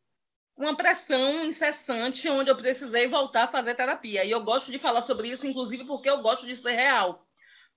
Uma 0.58 0.76
pressão 0.76 1.46
incessante 1.46 2.28
onde 2.28 2.50
eu 2.50 2.56
precisei 2.56 3.08
voltar 3.08 3.44
a 3.44 3.48
fazer 3.48 3.76
terapia. 3.76 4.26
E 4.26 4.32
eu 4.32 4.44
gosto 4.44 4.72
de 4.72 4.80
falar 4.80 5.02
sobre 5.02 5.30
isso, 5.30 5.48
inclusive 5.48 5.86
porque 5.86 6.10
eu 6.10 6.22
gosto 6.22 6.46
de 6.46 6.56
ser 6.56 6.74
real. 6.74 7.29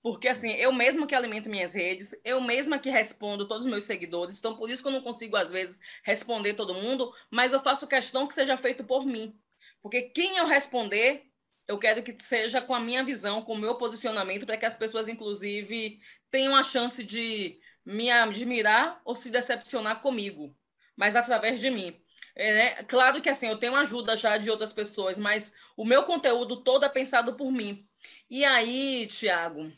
Porque, 0.02 0.28
assim, 0.28 0.50
eu 0.54 0.72
mesma 0.72 1.06
que 1.06 1.14
alimento 1.14 1.48
minhas 1.48 1.72
redes, 1.72 2.14
eu 2.24 2.40
mesma 2.40 2.78
que 2.78 2.90
respondo 2.90 3.46
todos 3.46 3.64
os 3.64 3.70
meus 3.70 3.84
seguidores, 3.84 4.38
então 4.38 4.56
por 4.56 4.68
isso 4.68 4.82
que 4.82 4.88
eu 4.88 4.92
não 4.92 5.00
consigo, 5.02 5.36
às 5.36 5.50
vezes, 5.50 5.78
responder 6.02 6.54
todo 6.54 6.74
mundo, 6.74 7.12
mas 7.30 7.52
eu 7.52 7.60
faço 7.60 7.86
questão 7.86 8.26
que 8.26 8.34
seja 8.34 8.56
feito 8.56 8.82
por 8.84 9.06
mim. 9.06 9.38
Porque 9.80 10.02
quem 10.02 10.36
eu 10.38 10.46
responder, 10.46 11.24
eu 11.68 11.78
quero 11.78 12.02
que 12.02 12.16
seja 12.22 12.60
com 12.60 12.74
a 12.74 12.80
minha 12.80 13.04
visão, 13.04 13.42
com 13.42 13.54
o 13.54 13.58
meu 13.58 13.76
posicionamento, 13.76 14.44
para 14.44 14.56
que 14.56 14.66
as 14.66 14.76
pessoas, 14.76 15.08
inclusive, 15.08 16.00
tenham 16.30 16.56
a 16.56 16.62
chance 16.64 17.04
de 17.04 17.60
me 17.84 18.10
admirar 18.10 19.00
ou 19.04 19.14
se 19.16 19.30
decepcionar 19.30 20.00
comigo, 20.00 20.56
mas 20.96 21.14
através 21.16 21.60
de 21.60 21.70
mim. 21.70 21.96
É, 22.34 22.52
né? 22.54 22.82
Claro 22.84 23.20
que 23.20 23.28
assim, 23.28 23.46
eu 23.46 23.58
tenho 23.58 23.76
ajuda 23.76 24.16
já 24.16 24.38
de 24.38 24.50
outras 24.50 24.72
pessoas, 24.72 25.18
mas 25.18 25.52
o 25.76 25.84
meu 25.84 26.02
conteúdo 26.04 26.62
todo 26.62 26.84
é 26.84 26.88
pensado 26.88 27.34
por 27.34 27.52
mim. 27.52 27.86
E 28.30 28.44
aí, 28.44 29.06
Tiago, 29.08 29.70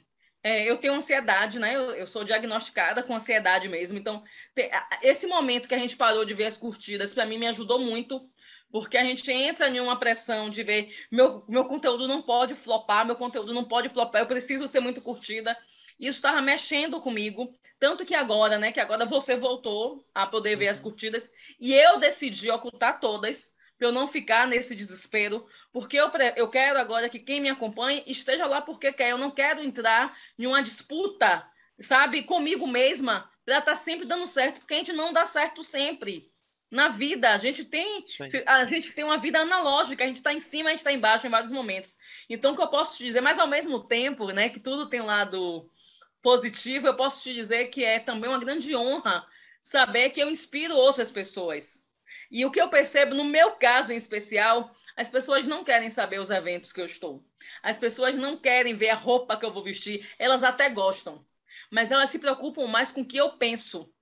é, 0.44 0.62
eu 0.70 0.76
tenho 0.76 0.92
ansiedade, 0.92 1.58
né? 1.58 1.74
Eu, 1.74 1.92
eu, 1.92 2.06
sou 2.06 2.22
diagnosticada 2.22 3.02
com 3.02 3.16
ansiedade 3.16 3.66
mesmo. 3.66 3.96
Então, 3.96 4.22
te, 4.54 4.70
esse 5.02 5.26
momento 5.26 5.66
que 5.66 5.74
a 5.74 5.78
gente 5.78 5.96
parou 5.96 6.22
de 6.22 6.34
ver 6.34 6.44
as 6.44 6.58
curtidas, 6.58 7.14
para 7.14 7.24
mim, 7.24 7.38
me 7.38 7.46
ajudou 7.46 7.78
muito, 7.78 8.28
porque 8.70 8.98
a 8.98 9.02
gente 9.02 9.32
entra 9.32 9.70
em 9.70 9.80
uma 9.80 9.98
pressão 9.98 10.50
de 10.50 10.62
ver 10.62 10.94
meu, 11.10 11.42
meu 11.48 11.64
conteúdo 11.64 12.06
não 12.06 12.20
pode 12.20 12.54
flopar, 12.54 13.06
meu 13.06 13.16
conteúdo 13.16 13.54
não 13.54 13.64
pode 13.64 13.88
flopar, 13.88 14.20
eu 14.20 14.26
preciso 14.26 14.68
ser 14.68 14.80
muito 14.80 15.00
curtida. 15.00 15.56
Isso 15.98 16.18
estava 16.18 16.42
mexendo 16.42 17.00
comigo, 17.00 17.50
tanto 17.78 18.04
que 18.04 18.14
agora, 18.14 18.58
né, 18.58 18.70
que 18.70 18.80
agora 18.80 19.06
você 19.06 19.36
voltou 19.36 20.04
a 20.14 20.26
poder 20.26 20.56
ver 20.56 20.68
as 20.68 20.78
uhum. 20.78 20.84
curtidas 20.84 21.32
e 21.58 21.72
eu 21.72 21.98
decidi 21.98 22.50
ocultar 22.50 23.00
todas 23.00 23.53
para 23.78 23.88
eu 23.88 23.93
não 23.93 24.07
ficar 24.07 24.47
nesse 24.47 24.75
desespero, 24.75 25.47
porque 25.73 25.97
eu, 25.97 26.11
eu 26.37 26.49
quero 26.49 26.78
agora 26.78 27.09
que 27.09 27.19
quem 27.19 27.40
me 27.40 27.49
acompanhe 27.49 28.02
esteja 28.07 28.47
lá 28.47 28.61
porque 28.61 28.93
quer. 28.93 29.11
Eu 29.11 29.19
não 29.19 29.31
quero 29.31 29.62
entrar 29.62 30.16
em 30.38 30.47
uma 30.47 30.62
disputa, 30.62 31.47
sabe, 31.81 32.23
comigo 32.23 32.66
mesma, 32.66 33.28
para 33.45 33.59
estar 33.59 33.73
tá 33.73 33.76
sempre 33.76 34.07
dando 34.07 34.26
certo, 34.26 34.61
porque 34.61 34.75
a 34.75 34.78
gente 34.78 34.93
não 34.93 35.12
dá 35.12 35.26
certo 35.26 35.62
sempre 35.62 36.31
na 36.71 36.88
vida. 36.88 37.31
A 37.31 37.38
gente 37.38 37.64
tem 37.64 38.04
a 38.47 38.64
gente 38.64 38.93
tem 38.93 39.04
uma 39.04 39.19
vida 39.19 39.40
analógica, 39.40 40.04
a 40.04 40.07
gente 40.07 40.16
está 40.16 40.33
em 40.33 40.40
cima, 40.40 40.69
a 40.69 40.73
gente 40.73 40.81
está 40.81 40.93
embaixo 40.93 41.26
em 41.26 41.31
vários 41.31 41.52
momentos. 41.52 41.97
Então, 42.28 42.52
o 42.52 42.57
que 42.57 42.62
eu 42.62 42.69
posso 42.69 42.97
te 42.97 43.04
dizer, 43.04 43.21
mas 43.21 43.38
ao 43.38 43.47
mesmo 43.47 43.85
tempo, 43.85 44.31
né, 44.31 44.49
que 44.49 44.61
tudo 44.61 44.88
tem 44.88 45.00
um 45.00 45.07
lado 45.07 45.69
positivo, 46.23 46.87
eu 46.87 46.97
posso 46.97 47.23
te 47.23 47.35
dizer 47.35 47.66
que 47.66 47.85
é 47.85 48.00
também 48.00 48.31
uma 48.31 48.38
grande 48.38 48.75
honra 48.75 49.26
saber 49.62 50.11
que 50.11 50.21
eu 50.21 50.31
inspiro 50.31 50.75
outras 50.75 51.12
pessoas. 51.12 51.84
E 52.30 52.44
o 52.44 52.50
que 52.50 52.61
eu 52.61 52.68
percebo, 52.68 53.14
no 53.14 53.25
meu 53.25 53.52
caso 53.52 53.92
em 53.92 53.97
especial, 53.97 54.71
as 54.97 55.11
pessoas 55.11 55.47
não 55.47 55.64
querem 55.64 55.90
saber 55.90 56.21
os 56.21 56.30
eventos 56.30 56.73
que 56.73 56.80
eu 56.80 56.87
estou. 56.87 57.25
As 57.62 57.78
pessoas 57.78 58.14
não 58.14 58.37
querem 58.37 58.75
ver 58.75 58.90
a 58.90 58.94
roupa 58.94 59.37
que 59.37 59.44
eu 59.44 59.52
vou 59.52 59.62
vestir. 59.62 60.09
Elas 60.18 60.42
até 60.42 60.68
gostam, 60.68 61.25
mas 61.71 61.90
elas 61.90 62.11
se 62.11 62.18
preocupam 62.18 62.66
mais 62.66 62.90
com 62.90 63.00
o 63.02 63.06
que 63.06 63.16
eu 63.16 63.37
penso. 63.38 63.92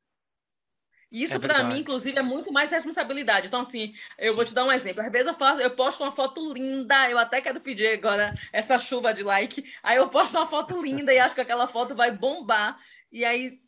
E 1.12 1.22
isso, 1.22 1.36
é 1.36 1.38
para 1.38 1.62
mim, 1.62 1.80
inclusive, 1.80 2.18
é 2.18 2.22
muito 2.22 2.50
mais 2.50 2.70
responsabilidade. 2.70 3.46
Então, 3.46 3.60
assim, 3.60 3.94
eu 4.18 4.34
vou 4.34 4.46
te 4.46 4.54
dar 4.54 4.64
um 4.64 4.72
exemplo. 4.72 5.02
Às 5.02 5.12
vezes 5.12 5.26
eu, 5.28 5.34
faço, 5.34 5.60
eu 5.60 5.70
posto 5.70 6.02
uma 6.02 6.10
foto 6.10 6.54
linda, 6.54 7.10
eu 7.10 7.18
até 7.18 7.38
quero 7.38 7.60
pedir 7.60 7.88
agora 7.88 8.32
essa 8.50 8.78
chuva 8.78 9.12
de 9.12 9.22
like. 9.22 9.62
Aí 9.82 9.98
eu 9.98 10.08
posto 10.08 10.38
uma 10.38 10.46
foto 10.46 10.80
linda 10.80 11.12
e 11.12 11.18
acho 11.18 11.34
que 11.34 11.42
aquela 11.42 11.68
foto 11.68 11.94
vai 11.94 12.10
bombar. 12.10 12.80
E 13.10 13.26
aí, 13.26 13.60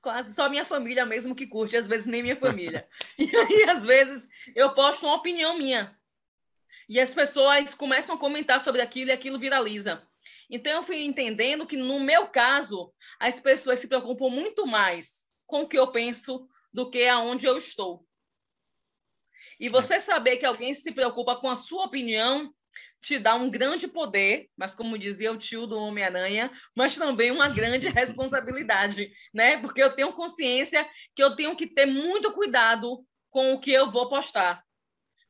quase 0.00 0.32
só 0.32 0.48
minha 0.48 0.64
família 0.64 1.04
mesmo 1.04 1.34
que 1.34 1.46
curte, 1.46 1.76
às 1.76 1.86
vezes 1.86 2.06
nem 2.06 2.22
minha 2.22 2.38
família. 2.38 2.88
e 3.18 3.34
aí, 3.34 3.64
às 3.70 3.84
vezes, 3.84 4.28
eu 4.54 4.72
posto 4.74 5.06
uma 5.06 5.16
opinião 5.16 5.56
minha. 5.56 5.96
E 6.88 7.00
as 7.00 7.12
pessoas 7.12 7.74
começam 7.74 8.14
a 8.14 8.18
comentar 8.18 8.60
sobre 8.60 8.80
aquilo 8.80 9.10
e 9.10 9.12
aquilo 9.12 9.38
viraliza. 9.38 10.06
Então, 10.48 10.72
eu 10.72 10.82
fui 10.82 11.02
entendendo 11.02 11.66
que, 11.66 11.76
no 11.76 12.00
meu 12.00 12.28
caso, 12.28 12.92
as 13.18 13.40
pessoas 13.40 13.80
se 13.80 13.88
preocupam 13.88 14.28
muito 14.28 14.66
mais 14.66 15.24
com 15.46 15.62
o 15.62 15.68
que 15.68 15.78
eu 15.78 15.90
penso 15.90 16.48
do 16.72 16.90
que 16.90 17.06
aonde 17.06 17.46
eu 17.46 17.56
estou. 17.56 18.06
E 19.58 19.68
você 19.68 20.00
saber 20.00 20.36
que 20.36 20.46
alguém 20.46 20.74
se 20.74 20.92
preocupa 20.92 21.36
com 21.36 21.48
a 21.48 21.56
sua 21.56 21.84
opinião 21.84 22.54
te 23.00 23.18
dá 23.18 23.34
um 23.34 23.50
grande 23.50 23.86
poder, 23.86 24.48
mas 24.56 24.74
como 24.74 24.98
dizia 24.98 25.32
o 25.32 25.38
tio 25.38 25.66
do 25.66 25.78
Homem-Aranha, 25.78 26.50
mas 26.74 26.96
também 26.96 27.30
uma 27.30 27.48
grande 27.48 27.88
responsabilidade, 27.90 29.10
né? 29.32 29.58
Porque 29.58 29.82
eu 29.82 29.94
tenho 29.94 30.12
consciência 30.12 30.88
que 31.14 31.22
eu 31.22 31.36
tenho 31.36 31.54
que 31.54 31.66
ter 31.66 31.86
muito 31.86 32.32
cuidado 32.32 33.04
com 33.30 33.52
o 33.52 33.60
que 33.60 33.72
eu 33.72 33.90
vou 33.90 34.08
postar. 34.08 34.62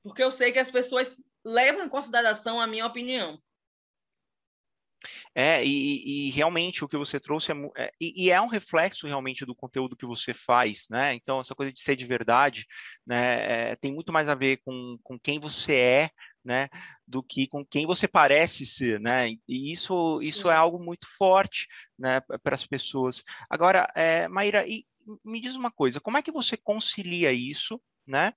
Porque 0.02 0.22
eu 0.22 0.30
sei 0.30 0.52
que 0.52 0.58
as 0.58 0.70
pessoas 0.70 1.16
levam 1.44 1.84
em 1.84 1.88
consideração 1.88 2.60
a 2.60 2.66
minha 2.66 2.86
opinião. 2.86 3.38
É, 5.34 5.62
e, 5.62 6.28
e, 6.28 6.30
realmente 6.30 6.82
o 6.82 6.88
que 6.88 6.96
você 6.96 7.20
trouxe 7.20 7.52
é, 7.52 7.54
é 7.76 7.90
e, 8.00 8.24
e, 8.24 8.30
é 8.30 8.40
um 8.40 8.46
reflexo 8.46 9.06
realmente 9.06 9.44
do 9.44 9.54
conteúdo 9.54 9.96
que 9.96 10.06
você 10.06 10.32
faz, 10.32 10.86
né? 10.88 11.12
Então, 11.14 11.40
essa 11.40 11.54
coisa 11.54 11.70
de 11.70 11.78
ser 11.78 11.94
de 11.94 12.06
verdade, 12.06 12.66
né, 13.06 13.72
é, 13.72 13.76
tem 13.76 13.92
muito 13.92 14.10
mais 14.12 14.28
a 14.28 14.34
ver 14.34 14.62
com, 14.64 14.96
com 15.02 15.18
quem 15.18 15.38
você 15.38 15.74
é, 15.74 16.10
né, 16.46 16.68
do 17.06 17.22
que 17.24 17.48
com 17.48 17.66
quem 17.66 17.84
você 17.84 18.06
parece 18.06 18.64
ser, 18.64 19.00
né? 19.00 19.30
E 19.48 19.72
isso, 19.72 20.22
isso 20.22 20.48
é 20.48 20.54
algo 20.54 20.78
muito 20.78 21.08
forte, 21.18 21.66
né, 21.98 22.20
para 22.20 22.54
as 22.54 22.64
pessoas. 22.64 23.24
Agora, 23.50 23.90
é, 23.96 24.28
Maíra, 24.28 24.64
me 25.24 25.40
diz 25.40 25.56
uma 25.56 25.72
coisa, 25.72 26.00
como 26.00 26.16
é 26.16 26.22
que 26.22 26.30
você 26.30 26.56
concilia 26.56 27.32
isso, 27.32 27.82
né, 28.06 28.32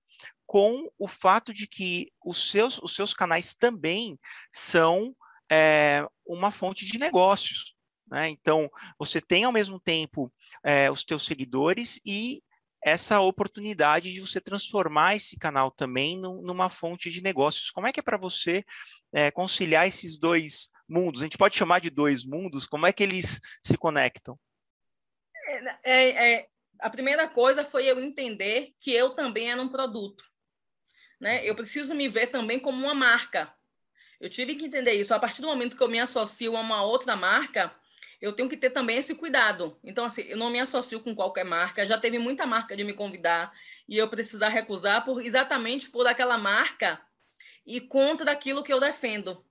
com 0.48 0.90
o 0.98 1.08
fato 1.08 1.54
de 1.54 1.68
que 1.68 2.12
os 2.26 2.50
seus, 2.50 2.80
os 2.80 2.96
seus 2.96 3.14
canais 3.14 3.54
também 3.54 4.20
são 4.52 5.16
é, 5.52 6.04
uma 6.26 6.52
fonte 6.52 6.86
de 6.86 6.98
negócios. 6.98 7.76
Né? 8.08 8.30
Então, 8.30 8.68
você 8.98 9.22
tem 9.22 9.44
ao 9.44 9.52
mesmo 9.52 9.80
tempo 9.80 10.34
é, 10.64 10.90
os 10.90 11.04
teus 11.04 11.24
seguidores 11.24 12.00
e 12.04 12.42
essa 12.82 13.20
oportunidade 13.20 14.12
de 14.12 14.20
você 14.20 14.40
transformar 14.40 15.16
esse 15.16 15.38
canal 15.38 15.70
também 15.70 16.18
no, 16.18 16.42
numa 16.42 16.70
fonte 16.70 17.10
de 17.10 17.22
negócios. 17.22 17.72
Como 17.72 17.88
é 17.88 17.92
que 17.92 18.00
é 18.00 18.04
para 18.04 18.18
você 18.18 18.64
é, 19.14 19.30
conciliar 19.32 19.88
esses 19.88 20.18
dois 20.18 20.70
mundos? 20.88 21.22
A 21.22 21.26
gente 21.26 21.38
pode 21.38 21.58
chamar 21.58 21.80
de 21.80 21.90
dois 21.90 22.24
mundos, 22.24 22.66
como 22.66 22.88
é 22.88 22.94
que 22.94 23.04
eles 23.04 23.40
se 23.64 23.78
conectam? 23.78 24.40
É, 25.84 26.34
é, 26.34 26.48
a 26.80 26.90
primeira 26.90 27.28
coisa 27.28 27.66
foi 27.66 27.86
eu 27.86 28.00
entender 28.00 28.74
que 28.80 28.94
eu 28.94 29.12
também 29.12 29.52
era 29.52 29.62
um 29.62 29.70
produto. 29.70 30.24
Né? 31.20 31.46
Eu 31.46 31.56
preciso 31.56 31.94
me 31.94 32.08
ver 32.08 32.28
também 32.28 32.60
como 32.60 32.86
uma 32.86 32.94
marca. 32.94 33.54
Eu 34.20 34.30
tive 34.30 34.56
que 34.56 34.66
entender 34.66 34.94
isso. 34.94 35.14
A 35.14 35.20
partir 35.20 35.42
do 35.42 35.48
momento 35.48 35.76
que 35.76 35.84
eu 35.84 35.90
me 35.90 36.00
associo 36.00 36.56
a 36.56 36.60
uma 36.60 36.84
outra 36.84 37.16
marca, 37.16 37.74
eu 38.22 38.34
tenho 38.34 38.50
que 38.50 38.58
ter 38.58 38.70
também 38.70 38.98
esse 38.98 39.16
cuidado. 39.16 39.80
Então, 39.84 40.06
assim, 40.06 40.24
eu 40.24 40.38
não 40.38 40.50
me 40.50 40.60
associo 40.60 41.00
com 41.00 41.16
qualquer 41.16 41.46
marca. 41.46 41.88
Já 41.88 41.98
teve 41.98 42.20
muita 42.20 42.46
marca 42.46 42.76
de 42.76 42.84
me 42.84 42.94
convidar 42.94 43.54
e 43.88 43.98
eu 43.98 44.08
precisar 44.08 44.50
recusar 44.50 45.06
por 45.06 45.24
exatamente 45.24 45.90
por 45.90 46.06
aquela 46.06 46.38
marca 46.38 47.02
e 47.66 47.80
contra 47.80 48.32
aquilo 48.32 48.64
que 48.64 48.74
eu 48.74 48.80
defendo. 48.80 49.46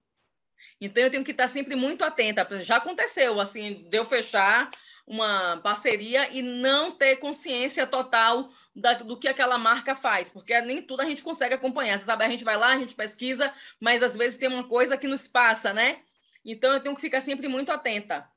Então, 0.80 1.02
eu 1.02 1.10
tenho 1.10 1.24
que 1.24 1.30
estar 1.30 1.48
sempre 1.48 1.76
muito 1.76 2.04
atenta. 2.04 2.46
Já 2.62 2.76
aconteceu, 2.76 3.40
assim, 3.40 3.88
de 3.88 3.96
eu 3.96 4.04
fechar 4.04 4.70
uma 5.08 5.56
parceria 5.62 6.28
e 6.30 6.42
não 6.42 6.90
ter 6.90 7.16
consciência 7.16 7.86
total 7.86 8.50
da, 8.76 8.92
do 8.92 9.18
que 9.18 9.26
aquela 9.26 9.56
marca 9.56 9.96
faz, 9.96 10.28
porque 10.28 10.60
nem 10.60 10.82
tudo 10.82 11.00
a 11.00 11.06
gente 11.06 11.24
consegue 11.24 11.54
acompanhar. 11.54 11.98
Você 11.98 12.04
sabe, 12.04 12.24
a 12.24 12.28
gente 12.28 12.44
vai 12.44 12.58
lá, 12.58 12.74
a 12.74 12.78
gente 12.78 12.94
pesquisa, 12.94 13.50
mas 13.80 14.02
às 14.02 14.14
vezes 14.14 14.36
tem 14.36 14.48
uma 14.48 14.68
coisa 14.68 14.98
que 14.98 15.08
nos 15.08 15.26
passa, 15.26 15.72
né? 15.72 16.02
Então 16.44 16.74
eu 16.74 16.80
tenho 16.80 16.94
que 16.94 17.00
ficar 17.00 17.22
sempre 17.22 17.48
muito 17.48 17.72
atenta. 17.72 18.28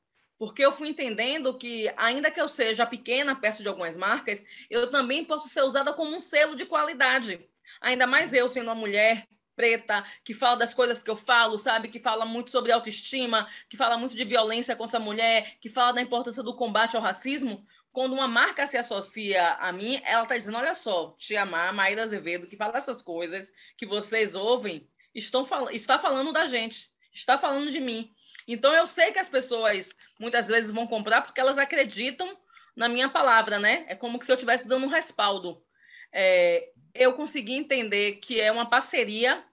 Porque 0.42 0.64
eu 0.64 0.72
fui 0.72 0.88
entendendo 0.88 1.56
que, 1.56 1.88
ainda 1.96 2.28
que 2.28 2.40
eu 2.40 2.48
seja 2.48 2.84
pequena 2.84 3.36
perto 3.36 3.62
de 3.62 3.68
algumas 3.68 3.96
marcas, 3.96 4.44
eu 4.68 4.88
também 4.90 5.24
posso 5.24 5.48
ser 5.48 5.62
usada 5.62 5.92
como 5.92 6.16
um 6.16 6.18
selo 6.18 6.56
de 6.56 6.66
qualidade. 6.66 7.48
Ainda 7.80 8.08
mais 8.08 8.32
eu 8.32 8.48
sendo 8.48 8.66
uma 8.66 8.74
mulher 8.74 9.28
preta, 9.54 10.04
que 10.24 10.34
fala 10.34 10.56
das 10.56 10.74
coisas 10.74 11.00
que 11.00 11.08
eu 11.08 11.16
falo, 11.16 11.56
sabe? 11.56 11.86
Que 11.86 12.00
fala 12.00 12.24
muito 12.24 12.50
sobre 12.50 12.72
autoestima, 12.72 13.48
que 13.68 13.76
fala 13.76 13.96
muito 13.96 14.16
de 14.16 14.24
violência 14.24 14.74
contra 14.74 14.96
a 14.98 15.00
mulher, 15.00 15.58
que 15.60 15.68
fala 15.68 15.92
da 15.92 16.02
importância 16.02 16.42
do 16.42 16.56
combate 16.56 16.96
ao 16.96 17.02
racismo. 17.02 17.64
Quando 17.92 18.12
uma 18.12 18.26
marca 18.26 18.66
se 18.66 18.76
associa 18.76 19.52
a 19.60 19.70
mim, 19.70 20.02
ela 20.04 20.24
está 20.24 20.36
dizendo: 20.36 20.58
olha 20.58 20.74
só, 20.74 21.14
te 21.16 21.36
amar, 21.36 21.72
Maíra 21.72 22.02
Azevedo, 22.02 22.48
que 22.48 22.56
fala 22.56 22.78
essas 22.78 23.00
coisas 23.00 23.52
que 23.76 23.86
vocês 23.86 24.34
ouvem, 24.34 24.90
estão 25.14 25.46
está 25.70 26.00
falando 26.00 26.32
da 26.32 26.48
gente, 26.48 26.90
está 27.12 27.38
falando 27.38 27.70
de 27.70 27.78
mim. 27.78 28.12
Então 28.46 28.74
eu 28.74 28.86
sei 28.86 29.12
que 29.12 29.18
as 29.18 29.28
pessoas 29.28 29.90
muitas 30.18 30.48
vezes 30.48 30.70
vão 30.70 30.86
comprar 30.86 31.22
porque 31.22 31.40
elas 31.40 31.58
acreditam 31.58 32.36
na 32.76 32.88
minha 32.88 33.08
palavra, 33.08 33.58
né? 33.58 33.84
É 33.88 33.94
como 33.94 34.22
se 34.22 34.30
eu 34.30 34.36
estivesse 34.36 34.66
dando 34.66 34.86
um 34.86 34.90
respaldo. 34.90 35.64
É, 36.12 36.70
eu 36.94 37.12
consegui 37.12 37.54
entender 37.54 38.16
que 38.16 38.40
é 38.40 38.50
uma 38.50 38.68
parceria 38.68 39.44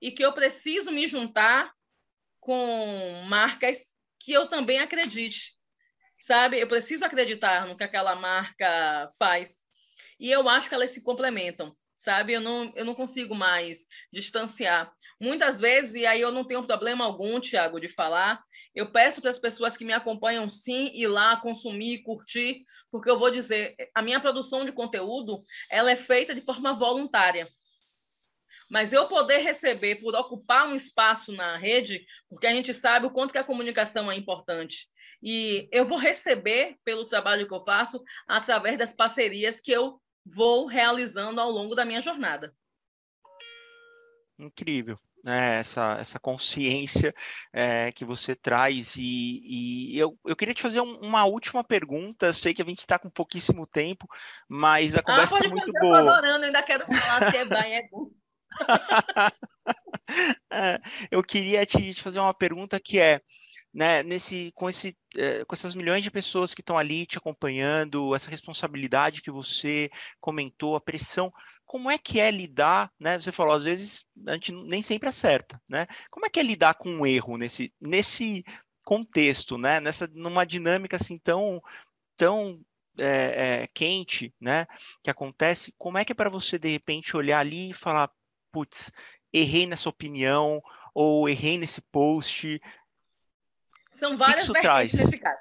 e 0.00 0.10
que 0.10 0.24
eu 0.24 0.32
preciso 0.32 0.90
me 0.90 1.06
juntar 1.06 1.72
com 2.40 3.24
marcas 3.28 3.94
que 4.20 4.32
eu 4.32 4.48
também 4.48 4.78
acredite, 4.78 5.54
sabe? 6.20 6.60
Eu 6.60 6.68
preciso 6.68 7.04
acreditar 7.04 7.66
no 7.66 7.76
que 7.76 7.84
aquela 7.84 8.14
marca 8.14 9.08
faz. 9.18 9.62
E 10.18 10.30
eu 10.30 10.48
acho 10.48 10.68
que 10.68 10.74
elas 10.74 10.90
se 10.90 11.02
complementam 11.02 11.76
sabe? 12.06 12.34
Eu 12.34 12.40
não, 12.40 12.72
eu 12.76 12.84
não 12.84 12.94
consigo 12.94 13.34
mais 13.34 13.84
distanciar. 14.12 14.92
Muitas 15.20 15.58
vezes, 15.58 15.96
e 15.96 16.06
aí 16.06 16.20
eu 16.20 16.30
não 16.30 16.44
tenho 16.44 16.62
problema 16.62 17.04
algum, 17.04 17.40
Tiago, 17.40 17.80
de 17.80 17.88
falar, 17.88 18.40
eu 18.72 18.86
peço 18.92 19.20
para 19.20 19.30
as 19.30 19.40
pessoas 19.40 19.76
que 19.76 19.84
me 19.84 19.92
acompanham 19.92 20.48
sim 20.48 20.88
ir 20.94 21.08
lá 21.08 21.36
consumir, 21.36 22.04
curtir, 22.04 22.64
porque 22.92 23.10
eu 23.10 23.18
vou 23.18 23.28
dizer, 23.28 23.74
a 23.92 24.02
minha 24.02 24.20
produção 24.20 24.64
de 24.64 24.70
conteúdo, 24.70 25.36
ela 25.68 25.90
é 25.90 25.96
feita 25.96 26.32
de 26.32 26.40
forma 26.40 26.72
voluntária. 26.72 27.48
Mas 28.70 28.92
eu 28.92 29.08
poder 29.08 29.38
receber 29.38 29.96
por 29.96 30.14
ocupar 30.14 30.68
um 30.68 30.76
espaço 30.76 31.32
na 31.32 31.56
rede, 31.56 32.06
porque 32.28 32.46
a 32.46 32.54
gente 32.54 32.72
sabe 32.72 33.06
o 33.06 33.10
quanto 33.10 33.32
que 33.32 33.38
a 33.38 33.44
comunicação 33.44 34.12
é 34.12 34.14
importante. 34.14 34.88
E 35.20 35.68
eu 35.72 35.84
vou 35.84 35.98
receber 35.98 36.76
pelo 36.84 37.04
trabalho 37.04 37.48
que 37.48 37.54
eu 37.54 37.64
faço 37.64 38.00
através 38.28 38.78
das 38.78 38.92
parcerias 38.92 39.60
que 39.60 39.72
eu 39.72 40.00
vou 40.26 40.66
realizando 40.66 41.40
ao 41.40 41.50
longo 41.50 41.74
da 41.74 41.84
minha 41.84 42.00
jornada. 42.00 42.52
Incrível. 44.38 44.96
Né, 45.24 45.56
essa, 45.58 45.96
essa 45.98 46.20
consciência 46.20 47.12
é, 47.52 47.90
que 47.90 48.04
você 48.04 48.36
traz. 48.36 48.94
E, 48.96 49.40
e, 49.42 49.98
eu, 49.98 50.16
eu 50.24 50.36
queria 50.36 50.54
te 50.54 50.62
fazer 50.62 50.80
um, 50.80 51.00
uma 51.00 51.24
última 51.24 51.64
pergunta. 51.64 52.32
Sei 52.32 52.54
que 52.54 52.62
a 52.62 52.64
gente 52.64 52.78
está 52.78 52.96
com 52.96 53.10
pouquíssimo 53.10 53.66
tempo, 53.66 54.06
mas 54.48 54.94
a 54.94 55.00
ah, 55.00 55.02
conversa 55.02 55.38
está 55.38 55.48
muito 55.48 55.72
boa. 55.72 55.98
Eu 55.98 56.08
adorando, 56.08 56.44
ainda 56.44 56.62
quero 56.62 56.86
falar 56.86 57.30
se 57.30 57.36
é 57.36 57.44
bem, 57.44 57.76
é 57.76 57.88
bom. 57.88 58.10
é, 60.52 60.80
eu 61.10 61.22
queria 61.24 61.66
te, 61.66 61.92
te, 61.92 62.02
fazer 62.02 62.20
uma 62.20 62.34
pergunta 62.34 62.78
que 62.78 63.00
é, 63.00 63.20
né, 63.76 64.02
nesse, 64.02 64.50
com, 64.54 64.70
esse, 64.70 64.96
é, 65.14 65.44
com 65.44 65.54
essas 65.54 65.74
milhões 65.74 66.02
de 66.02 66.10
pessoas 66.10 66.54
que 66.54 66.62
estão 66.62 66.78
ali 66.78 67.04
te 67.04 67.18
acompanhando, 67.18 68.14
essa 68.14 68.30
responsabilidade 68.30 69.20
que 69.20 69.30
você 69.30 69.90
comentou, 70.18 70.76
a 70.76 70.80
pressão, 70.80 71.30
como 71.66 71.90
é 71.90 71.98
que 71.98 72.18
é 72.18 72.30
lidar, 72.30 72.90
né? 72.98 73.20
Você 73.20 73.30
falou, 73.30 73.52
às 73.52 73.62
vezes 73.62 74.02
a 74.26 74.32
gente 74.32 74.50
nem 74.50 74.80
sempre 74.80 75.10
acerta, 75.10 75.60
né? 75.68 75.86
Como 76.10 76.24
é 76.24 76.30
que 76.30 76.40
é 76.40 76.42
lidar 76.42 76.72
com 76.72 76.88
um 76.88 77.04
erro 77.04 77.36
nesse, 77.36 77.70
nesse 77.78 78.42
contexto, 78.82 79.58
né? 79.58 79.78
Nessa, 79.78 80.08
numa 80.14 80.46
dinâmica 80.46 80.96
assim 80.96 81.18
tão, 81.18 81.60
tão 82.16 82.58
é, 82.98 83.64
é, 83.64 83.66
quente, 83.74 84.34
né? 84.40 84.64
Que 85.02 85.10
acontece, 85.10 85.74
como 85.76 85.98
é 85.98 86.04
que 86.04 86.12
é 86.12 86.14
para 86.14 86.30
você 86.30 86.58
de 86.58 86.70
repente 86.70 87.14
olhar 87.14 87.40
ali 87.40 87.70
e 87.70 87.74
falar, 87.74 88.10
putz, 88.50 88.90
errei 89.30 89.66
nessa 89.66 89.90
opinião 89.90 90.62
ou 90.94 91.28
errei 91.28 91.58
nesse 91.58 91.82
post? 91.92 92.58
São 93.96 94.16
várias 94.16 94.46
vertentes 94.46 94.92
nesse 94.92 95.18
caso. 95.18 95.38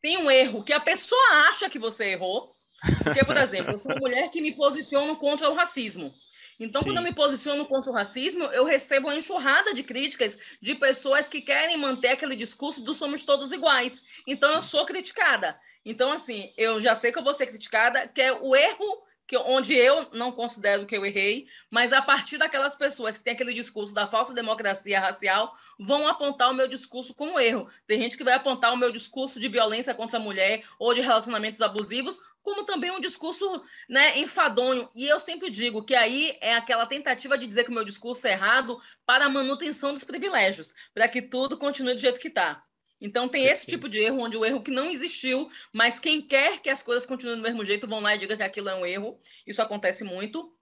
Tem 0.00 0.16
um 0.18 0.30
erro 0.30 0.62
que 0.62 0.72
a 0.72 0.80
pessoa 0.80 1.48
acha 1.48 1.68
que 1.68 1.78
você 1.78 2.06
errou, 2.06 2.54
porque, 3.02 3.24
por 3.24 3.36
exemplo, 3.36 3.72
eu 3.72 3.78
sou 3.78 3.92
uma 3.92 4.00
mulher 4.00 4.30
que 4.30 4.40
me 4.40 4.52
posiciono 4.54 5.16
contra 5.16 5.50
o 5.50 5.54
racismo. 5.54 6.14
Então, 6.58 6.80
Sim. 6.80 6.88
quando 6.88 6.98
eu 6.98 7.02
me 7.02 7.12
posiciono 7.12 7.66
contra 7.66 7.90
o 7.90 7.94
racismo, 7.94 8.44
eu 8.44 8.64
recebo 8.64 9.08
uma 9.08 9.16
enxurrada 9.16 9.74
de 9.74 9.82
críticas 9.82 10.38
de 10.60 10.74
pessoas 10.74 11.28
que 11.28 11.40
querem 11.40 11.76
manter 11.76 12.08
aquele 12.08 12.36
discurso 12.36 12.82
do 12.82 12.94
somos 12.94 13.24
todos 13.24 13.52
iguais. 13.52 14.04
Então, 14.26 14.52
eu 14.52 14.62
sou 14.62 14.86
criticada. 14.86 15.58
Então, 15.84 16.12
assim, 16.12 16.52
eu 16.56 16.80
já 16.80 16.96
sei 16.96 17.12
que 17.12 17.18
eu 17.18 17.24
vou 17.24 17.34
ser 17.34 17.46
criticada, 17.46 18.08
que 18.08 18.22
é 18.22 18.32
o 18.32 18.56
erro 18.56 19.05
que, 19.26 19.36
onde 19.36 19.74
eu 19.74 20.08
não 20.12 20.30
considero 20.30 20.86
que 20.86 20.96
eu 20.96 21.04
errei, 21.04 21.46
mas 21.70 21.92
a 21.92 22.00
partir 22.00 22.38
daquelas 22.38 22.76
pessoas 22.76 23.18
que 23.18 23.24
têm 23.24 23.34
aquele 23.34 23.52
discurso 23.52 23.92
da 23.92 24.06
falsa 24.06 24.32
democracia 24.32 25.00
racial, 25.00 25.52
vão 25.78 26.06
apontar 26.06 26.50
o 26.50 26.54
meu 26.54 26.68
discurso 26.68 27.14
como 27.14 27.40
erro. 27.40 27.68
Tem 27.86 27.98
gente 27.98 28.16
que 28.16 28.24
vai 28.24 28.34
apontar 28.34 28.72
o 28.72 28.76
meu 28.76 28.92
discurso 28.92 29.40
de 29.40 29.48
violência 29.48 29.94
contra 29.94 30.18
a 30.18 30.22
mulher 30.22 30.62
ou 30.78 30.94
de 30.94 31.00
relacionamentos 31.00 31.60
abusivos 31.60 32.20
como 32.46 32.62
também 32.62 32.92
um 32.92 33.00
discurso 33.00 33.60
né, 33.88 34.16
enfadonho. 34.20 34.88
E 34.94 35.04
eu 35.04 35.18
sempre 35.18 35.50
digo 35.50 35.82
que 35.82 35.96
aí 35.96 36.38
é 36.40 36.54
aquela 36.54 36.86
tentativa 36.86 37.36
de 37.36 37.44
dizer 37.44 37.64
que 37.64 37.72
o 37.72 37.74
meu 37.74 37.84
discurso 37.84 38.24
é 38.28 38.32
errado 38.32 38.80
para 39.04 39.24
a 39.24 39.28
manutenção 39.28 39.92
dos 39.92 40.04
privilégios, 40.04 40.72
para 40.94 41.08
que 41.08 41.20
tudo 41.20 41.56
continue 41.56 41.94
do 41.94 42.00
jeito 42.00 42.20
que 42.20 42.28
está. 42.28 42.62
Então 43.00 43.28
tem 43.28 43.44
esse 43.44 43.66
tipo 43.66 43.88
de 43.88 43.98
erro, 43.98 44.20
onde 44.20 44.36
o 44.36 44.44
erro 44.44 44.62
que 44.62 44.70
não 44.70 44.90
existiu, 44.90 45.50
mas 45.72 46.00
quem 46.00 46.20
quer 46.20 46.60
que 46.60 46.70
as 46.70 46.82
coisas 46.82 47.04
continuem 47.04 47.36
do 47.36 47.42
mesmo 47.42 47.64
jeito 47.64 47.86
vão 47.86 48.00
lá 48.00 48.14
e 48.14 48.18
digam 48.18 48.36
que 48.36 48.42
aquilo 48.42 48.68
é 48.68 48.74
um 48.74 48.86
erro. 48.86 49.18
Isso 49.46 49.60
acontece 49.60 50.02
muito. 50.02 50.52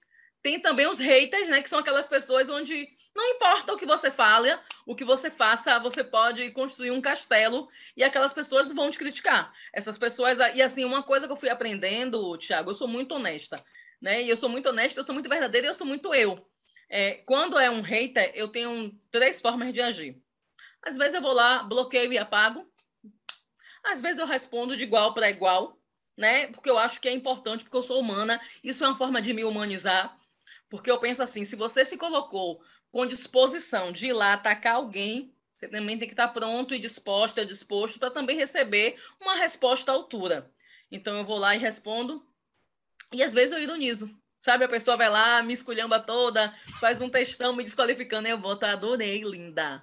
Tem 0.43 0.61
também 0.61 0.87
os 0.87 0.99
haters, 0.99 1.49
né, 1.49 1.63
que 1.63 1.71
são 1.71 1.79
aquelas 1.79 2.07
pessoas 2.07 2.51
onde 2.51 2.87
não 3.17 3.25
importa 3.31 3.73
o 3.73 3.79
que 3.79 3.87
você 3.87 4.11
fale, 4.11 4.55
o 4.85 4.95
que 4.95 5.05
você 5.05 5.31
faça, 5.31 5.79
você 5.79 6.05
pode 6.05 6.51
construir 6.51 6.91
um 6.91 7.01
castelo 7.01 7.67
e 7.97 8.05
aquelas 8.05 8.33
pessoas 8.33 8.71
vão 8.71 8.91
te 8.91 8.99
criticar. 8.99 9.55
Essas 9.73 9.97
pessoas, 9.97 10.37
e 10.55 10.61
assim, 10.61 10.85
uma 10.85 11.03
coisa 11.03 11.27
que 11.27 11.33
eu 11.33 11.37
fui 11.37 11.49
aprendendo, 11.49 12.37
Thiago, 12.37 12.71
eu 12.71 12.75
sou 12.75 12.87
muito 12.87 13.15
honesta, 13.15 13.57
né? 14.03 14.23
E 14.23 14.29
eu 14.29 14.37
sou 14.37 14.51
muito 14.51 14.69
honesta, 14.69 15.01
eu 15.01 15.05
sou 15.05 15.15
muito 15.15 15.31
verdadeira 15.31 15.67
e 15.67 15.71
eu 15.71 15.75
sou 15.75 15.87
muito 15.87 16.13
eu. 16.13 16.47
É, 16.91 17.15
quando 17.25 17.59
é 17.59 17.71
um 17.71 17.81
hater, 17.81 18.31
eu 18.35 18.49
tenho 18.49 18.93
três 19.11 19.41
formas 19.41 19.73
de 19.73 19.81
agir. 19.81 20.23
Às 20.87 20.99
vezes 20.99 21.15
eu 21.15 21.23
vou 21.23 21.33
lá, 21.33 21.63
bloqueio 21.63 22.13
e 22.13 22.19
apago. 22.19 22.71
Às 23.83 24.03
vezes 24.03 24.19
eu 24.19 24.27
respondo 24.27 24.77
de 24.77 24.85
igual 24.85 25.15
para 25.15 25.31
igual, 25.31 25.79
né? 26.17 26.49
Porque 26.49 26.69
eu 26.69 26.79
acho 26.79 27.01
que 27.01 27.09
é 27.09 27.13
importante, 27.13 27.65
porque 27.65 27.77
eu 27.77 27.83
sou 27.83 27.99
humana. 27.99 28.39
Isso 28.63 28.85
é 28.85 28.89
uma 28.89 28.97
forma 28.97 29.21
de 29.23 29.33
me 29.33 29.45
humanizar. 29.45 30.15
Porque 30.69 30.91
eu 30.91 30.99
penso 30.99 31.23
assim, 31.23 31.45
se 31.45 31.57
você 31.57 31.85
se 31.87 31.97
colocou 31.97 32.63
com 32.91 33.07
disposição 33.07 33.93
de 33.93 34.09
ir 34.09 34.13
lá 34.13 34.35
atacar 34.35 34.77
alguém, 34.77 35.35
você 35.57 35.69
também 35.69 35.99
tem 35.99 36.07
que 36.07 36.13
estar 36.13 36.29
pronto 36.29 36.75
e 36.75 36.79
disposta, 36.79 37.47
disposto 37.47 37.99
para 37.99 38.11
também 38.11 38.37
receber 38.37 38.97
uma 39.21 39.37
resposta 39.37 39.91
à 39.91 39.95
altura. 39.95 40.53
Então 40.93 41.17
eu 41.17 41.25
vou 41.25 41.39
lá 41.39 41.55
e 41.55 41.59
respondo. 41.59 42.27
E 43.11 43.23
às 43.23 43.33
vezes 43.33 43.55
eu 43.55 43.63
ironizo. 43.63 44.15
Sabe, 44.39 44.65
a 44.65 44.69
pessoa 44.69 44.99
vai 44.99 45.09
lá, 45.09 45.43
me 45.43 45.55
esculhamba 45.55 45.99
toda, 45.99 46.55
faz 46.79 47.01
um 47.01 47.09
textão 47.09 47.57
me 47.57 47.65
desqualificando, 47.65 48.29
eu 48.29 48.39
vou, 48.39 48.55
tá, 48.55 48.73
adorei, 48.73 49.23
linda 49.23 49.83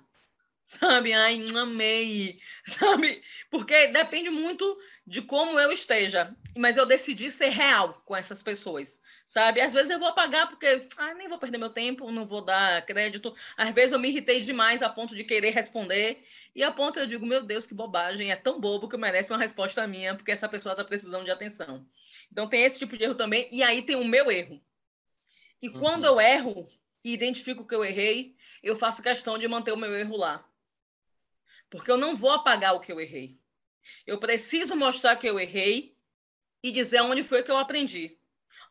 sabe? 0.72 1.12
Ai, 1.12 1.44
amei, 1.56 2.40
sabe? 2.66 3.22
Porque 3.50 3.88
depende 3.88 4.30
muito 4.30 4.80
de 5.06 5.22
como 5.22 5.60
eu 5.60 5.72
esteja. 5.72 6.34
Mas 6.56 6.78
eu 6.78 6.86
decidi 6.86 7.32
ser 7.32 7.50
real 7.50 7.94
com 8.06 8.16
essas 8.16 8.42
pessoas, 8.42 9.00
sabe? 9.28 9.62
Às 9.62 9.74
vezes 9.74 9.90
eu 9.90 10.00
vou 10.00 10.08
apagar 10.08 10.50
porque, 10.50 10.88
ai, 10.98 11.14
nem 11.14 11.28
vou 11.28 11.38
perder 11.38 11.58
meu 11.58 11.70
tempo, 11.70 12.12
não 12.12 12.26
vou 12.26 12.42
dar 12.42 12.86
crédito. 12.86 13.34
Às 13.58 13.74
vezes 13.74 13.92
eu 13.92 14.00
me 14.00 14.10
irritei 14.10 14.42
demais 14.42 14.82
a 14.82 14.90
ponto 14.90 15.16
de 15.16 15.24
querer 15.24 15.52
responder. 15.52 16.24
E 16.56 16.64
a 16.64 16.72
ponto 16.72 17.00
eu 17.00 17.08
digo, 17.08 17.26
meu 17.26 17.44
Deus, 17.44 17.66
que 17.66 17.74
bobagem, 17.74 18.32
é 18.32 18.36
tão 18.36 18.60
bobo 18.60 18.88
que 18.88 18.98
merece 18.98 19.32
uma 19.32 19.40
resposta 19.40 19.86
minha, 19.88 20.16
porque 20.16 20.32
essa 20.32 20.48
pessoa 20.48 20.74
está 20.74 20.84
precisando 20.84 21.26
de 21.26 21.32
atenção. 21.32 21.86
Então 22.32 22.48
tem 22.48 22.64
esse 22.64 22.80
tipo 22.80 22.98
de 22.98 23.04
erro 23.04 23.16
também. 23.16 23.48
E 23.52 23.64
aí 23.64 23.82
tem 23.82 23.96
o 23.96 24.06
meu 24.06 24.32
erro. 24.32 24.62
E 25.62 25.68
uhum. 25.70 25.80
quando 25.80 26.06
eu 26.06 26.20
erro 26.20 26.68
e 27.04 27.14
identifico 27.14 27.66
que 27.66 27.76
eu 27.76 27.84
errei, 27.84 28.36
eu 28.62 28.76
faço 28.76 29.02
questão 29.02 29.38
de 29.38 29.48
manter 29.48 29.72
o 29.72 29.78
meu 29.78 29.94
erro 29.96 30.18
lá 30.18 30.46
porque 31.72 31.90
eu 31.90 31.98
não 31.98 32.16
vou 32.16 32.30
apagar 32.30 32.76
o 32.76 32.82
que 32.82 32.92
eu 32.92 33.00
errei. 33.00 33.40
Eu 34.06 34.20
preciso 34.20 34.76
mostrar 34.76 35.16
que 35.16 35.28
eu 35.28 35.40
errei 35.40 35.98
e 36.62 36.72
dizer 36.72 37.02
onde 37.02 37.24
foi 37.24 37.42
que 37.42 37.50
eu 37.50 37.58
aprendi. 37.58 38.20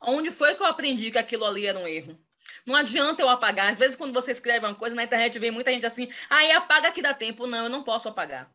Onde 0.01 0.31
foi 0.31 0.55
que 0.55 0.63
eu 0.63 0.67
aprendi 0.67 1.11
que 1.11 1.19
aquilo 1.19 1.47
ali 1.47 1.67
era 1.67 1.79
um 1.79 1.89
erro. 1.89 2.23
Não 2.65 2.77
adianta 2.77 3.23
eu 3.23 3.29
apagar. 3.29 3.71
Às 3.71 3.79
vezes, 3.79 3.97
quando 3.97 4.13
você 4.13 4.31
escreve 4.31 4.67
uma 4.67 4.75
coisa 4.75 4.95
na 4.95 5.03
internet, 5.03 5.39
vem 5.39 5.51
muita 5.51 5.73
gente 5.73 5.87
assim, 5.87 6.13
aí 6.29 6.53
ah, 6.53 6.59
apaga 6.59 6.93
que 6.93 7.03
dá 7.03 7.15
tempo. 7.15 7.47
Não, 7.47 7.65
eu 7.65 7.71
não 7.71 7.83
posso 7.83 8.09
apagar. 8.09 8.55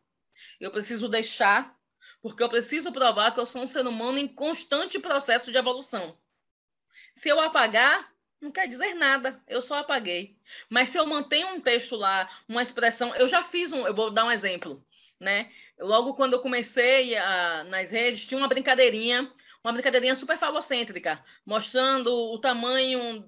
Eu 0.60 0.70
preciso 0.70 1.08
deixar, 1.08 1.76
porque 2.22 2.42
eu 2.42 2.48
preciso 2.48 2.92
provar 2.92 3.32
que 3.32 3.40
eu 3.40 3.46
sou 3.46 3.62
um 3.62 3.66
ser 3.66 3.86
humano 3.86 4.18
em 4.18 4.28
constante 4.28 4.98
processo 4.98 5.50
de 5.50 5.58
evolução. 5.58 6.16
Se 7.14 7.28
eu 7.28 7.40
apagar, 7.40 8.12
não 8.40 8.50
quer 8.50 8.68
dizer 8.68 8.94
nada, 8.94 9.40
eu 9.46 9.62
só 9.62 9.78
apaguei. 9.78 10.36
Mas 10.68 10.90
se 10.90 10.98
eu 10.98 11.06
mantenho 11.06 11.48
um 11.48 11.60
texto 11.60 11.96
lá, 11.96 12.28
uma 12.48 12.62
expressão, 12.62 13.14
eu 13.16 13.26
já 13.26 13.42
fiz 13.42 13.72
um, 13.72 13.86
eu 13.86 13.94
vou 13.94 14.10
dar 14.10 14.24
um 14.24 14.30
exemplo, 14.30 14.84
né? 15.18 15.50
Logo 15.78 16.14
quando 16.14 16.34
eu 16.34 16.40
comecei 16.40 17.16
a, 17.16 17.64
nas 17.64 17.90
redes, 17.90 18.26
tinha 18.26 18.38
uma 18.38 18.48
brincadeirinha, 18.48 19.30
uma 19.64 19.72
brincadeirinha 19.72 20.14
super 20.14 20.38
falocêntrica, 20.38 21.22
mostrando 21.44 22.14
o 22.14 22.38
tamanho, 22.38 23.26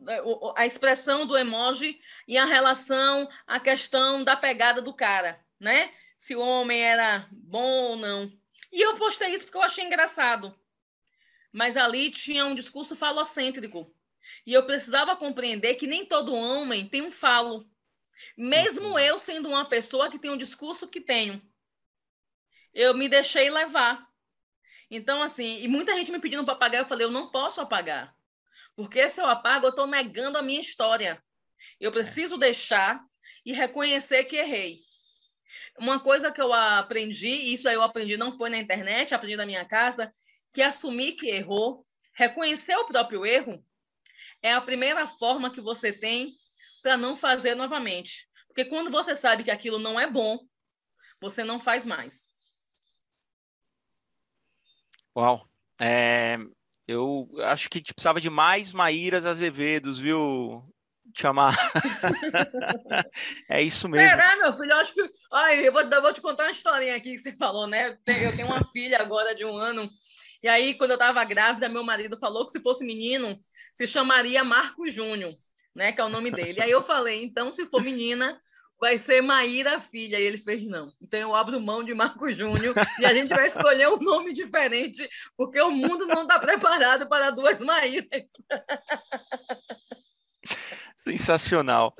a 0.55 0.67
expressão 0.67 1.27
do 1.27 1.37
emoji 1.37 2.01
e 2.27 2.37
a 2.37 2.45
relação, 2.45 3.29
a 3.47 3.59
questão 3.59 4.23
da 4.23 4.37
pegada 4.37 4.81
do 4.81 4.95
cara, 4.95 5.41
né? 5.59 5.91
Se 6.17 6.35
o 6.37 6.41
homem 6.41 6.83
era 6.83 7.27
bom 7.31 7.91
ou 7.91 7.97
não. 7.97 8.33
E 8.71 8.83
eu 8.83 8.97
postei 8.97 9.33
isso 9.33 9.45
porque 9.45 9.57
eu 9.57 9.63
achei 9.63 9.85
engraçado. 9.85 10.55
Mas 11.51 11.77
ali 11.77 12.11
tinha 12.11 12.45
um 12.45 12.55
discurso 12.55 12.95
falocêntrico 12.95 13.91
e 14.47 14.53
eu 14.53 14.65
precisava 14.65 15.17
compreender 15.17 15.75
que 15.75 15.87
nem 15.87 16.07
todo 16.07 16.35
homem 16.35 16.89
tem 16.89 17.03
um 17.03 17.11
falo. 17.11 17.69
Mesmo 18.37 18.91
uhum. 18.91 18.99
eu 18.99 19.19
sendo 19.19 19.49
uma 19.49 19.65
pessoa 19.65 20.11
que 20.11 20.19
tem 20.19 20.31
um 20.31 20.37
discurso 20.37 20.89
que 20.89 21.01
tenho. 21.01 21.41
Eu 22.75 22.95
me 22.95 23.09
deixei 23.09 23.51
levar. 23.51 24.07
Então, 24.91 25.23
assim, 25.23 25.63
e 25.63 25.69
muita 25.69 25.95
gente 25.95 26.11
me 26.11 26.21
pedindo 26.21 26.45
para 26.45 26.55
apagar, 26.55 26.83
eu 26.83 26.89
falei, 26.89 27.07
eu 27.07 27.11
não 27.11 27.31
posso 27.31 27.61
apagar. 27.61 28.15
Porque 28.75 29.09
se 29.09 29.21
eu 29.21 29.27
apago, 29.27 29.67
eu 29.67 29.71
estou 29.71 29.87
negando 29.87 30.39
a 30.39 30.43
minha 30.43 30.61
história. 30.61 31.23
Eu 31.81 31.93
preciso 31.93 32.37
é. 32.37 32.39
deixar 32.39 33.05
e 33.45 33.53
reconhecer 33.53 34.25
que 34.25 34.37
errei. 34.37 34.81
Uma 35.79 36.01
coisa 36.01 36.31
que 36.31 36.41
eu 36.41 36.53
aprendi, 36.53 37.29
e 37.29 37.55
isso 37.55 37.69
aí 37.69 37.75
eu 37.75 37.83
aprendi 37.83 38.17
não 38.17 38.33
foi 38.33 38.51
na 38.51 38.59
internet, 38.59 39.15
aprendi 39.15 39.37
na 39.37 39.47
minha 39.47 39.65
casa, 39.65 40.13
que 40.53 40.63
assumir 40.63 41.13
que 41.13 41.29
errou, 41.29 41.85
reconhecer 42.15 42.77
o 42.77 42.87
próprio 42.87 43.25
erro 43.25 43.65
é 44.43 44.53
a 44.53 44.61
primeira 44.61 45.07
forma 45.07 45.51
que 45.51 45.61
você 45.61 45.93
tem 45.93 46.33
para 46.83 46.97
não 46.97 47.17
fazer 47.17 47.55
novamente. 47.55 48.29
Porque 48.47 48.65
quando 48.65 48.91
você 48.91 49.15
sabe 49.15 49.45
que 49.45 49.51
aquilo 49.51 49.79
não 49.79 49.99
é 49.99 50.09
bom, 50.09 50.39
você 51.21 51.45
não 51.45 51.59
faz 51.59 51.85
mais. 51.85 52.29
Uau. 55.17 55.49
É, 55.81 56.39
eu 56.87 57.29
acho 57.45 57.69
que 57.69 57.83
precisava 57.83 58.21
de 58.21 58.31
mais 58.31 58.73
Maíras 58.73 59.27
Azevedos, 59.27 59.99
viu, 59.99 60.65
chamar. 61.15 61.55
é 63.49 63.63
isso 63.63 63.89
mesmo. 63.89 64.09
Será, 64.09 64.37
meu 64.37 64.53
filho? 64.53 64.73
Eu 64.73 64.77
acho 64.79 64.95
que. 64.95 65.11
Ai, 65.33 65.69
eu 65.69 65.73
vou, 65.73 65.83
eu 65.83 66.03
vou 66.03 66.13
te 66.13 66.21
contar 66.21 66.45
uma 66.45 66.53
historinha 66.53 66.97
aqui 66.97 67.13
que 67.13 67.19
você 67.19 67.37
falou, 67.37 67.67
né? 67.67 67.99
Eu 68.07 68.37
tenho 68.37 68.49
uma 68.49 68.65
filha 68.65 68.99
agora 69.01 69.35
de 69.35 69.45
um 69.45 69.57
ano. 69.57 69.89
E 70.43 70.49
aí, 70.49 70.75
quando 70.75 70.91
eu 70.91 70.97
estava 70.97 71.25
grávida, 71.25 71.69
meu 71.69 71.83
marido 71.83 72.19
falou 72.19 72.47
que 72.47 72.53
se 72.53 72.61
fosse 72.61 72.85
menino, 72.85 73.39
se 73.75 73.87
chamaria 73.87 74.45
Marco 74.45 74.89
Júnior, 74.91 75.35
né? 75.75 75.93
Que 75.93 76.01
é 76.01 76.05
o 76.05 76.09
nome 76.09 76.31
dele. 76.31 76.61
Aí 76.61 76.71
eu 76.71 76.83
falei, 76.83 77.23
então, 77.23 77.51
se 77.53 77.67
for 77.67 77.83
menina, 77.83 78.41
vai 78.81 78.97
ser 78.99 79.21
Maíra 79.21 79.81
Filha. 79.81 80.19
E 80.19 80.23
ele 80.23 80.39
fez, 80.39 80.65
não. 80.65 80.91
Então 81.03 81.19
eu 81.21 81.35
abro 81.35 81.61
mão 81.61 81.83
de 81.83 81.93
Marco 81.95 82.31
Júnior 82.31 82.75
e 82.99 83.05
a 83.05 83.13
gente 83.13 83.31
vai 83.31 83.47
escolher 83.47 83.89
um 83.89 83.99
nome 83.99 84.33
diferente, 84.33 85.09
porque 85.37 85.61
o 85.61 85.71
mundo 85.71 86.07
não 86.07 86.23
está 86.23 86.39
preparado 86.39 87.09
para 87.09 87.31
duas 87.31 87.59
Maíras. 87.59 88.09
Sensacional. 91.03 91.95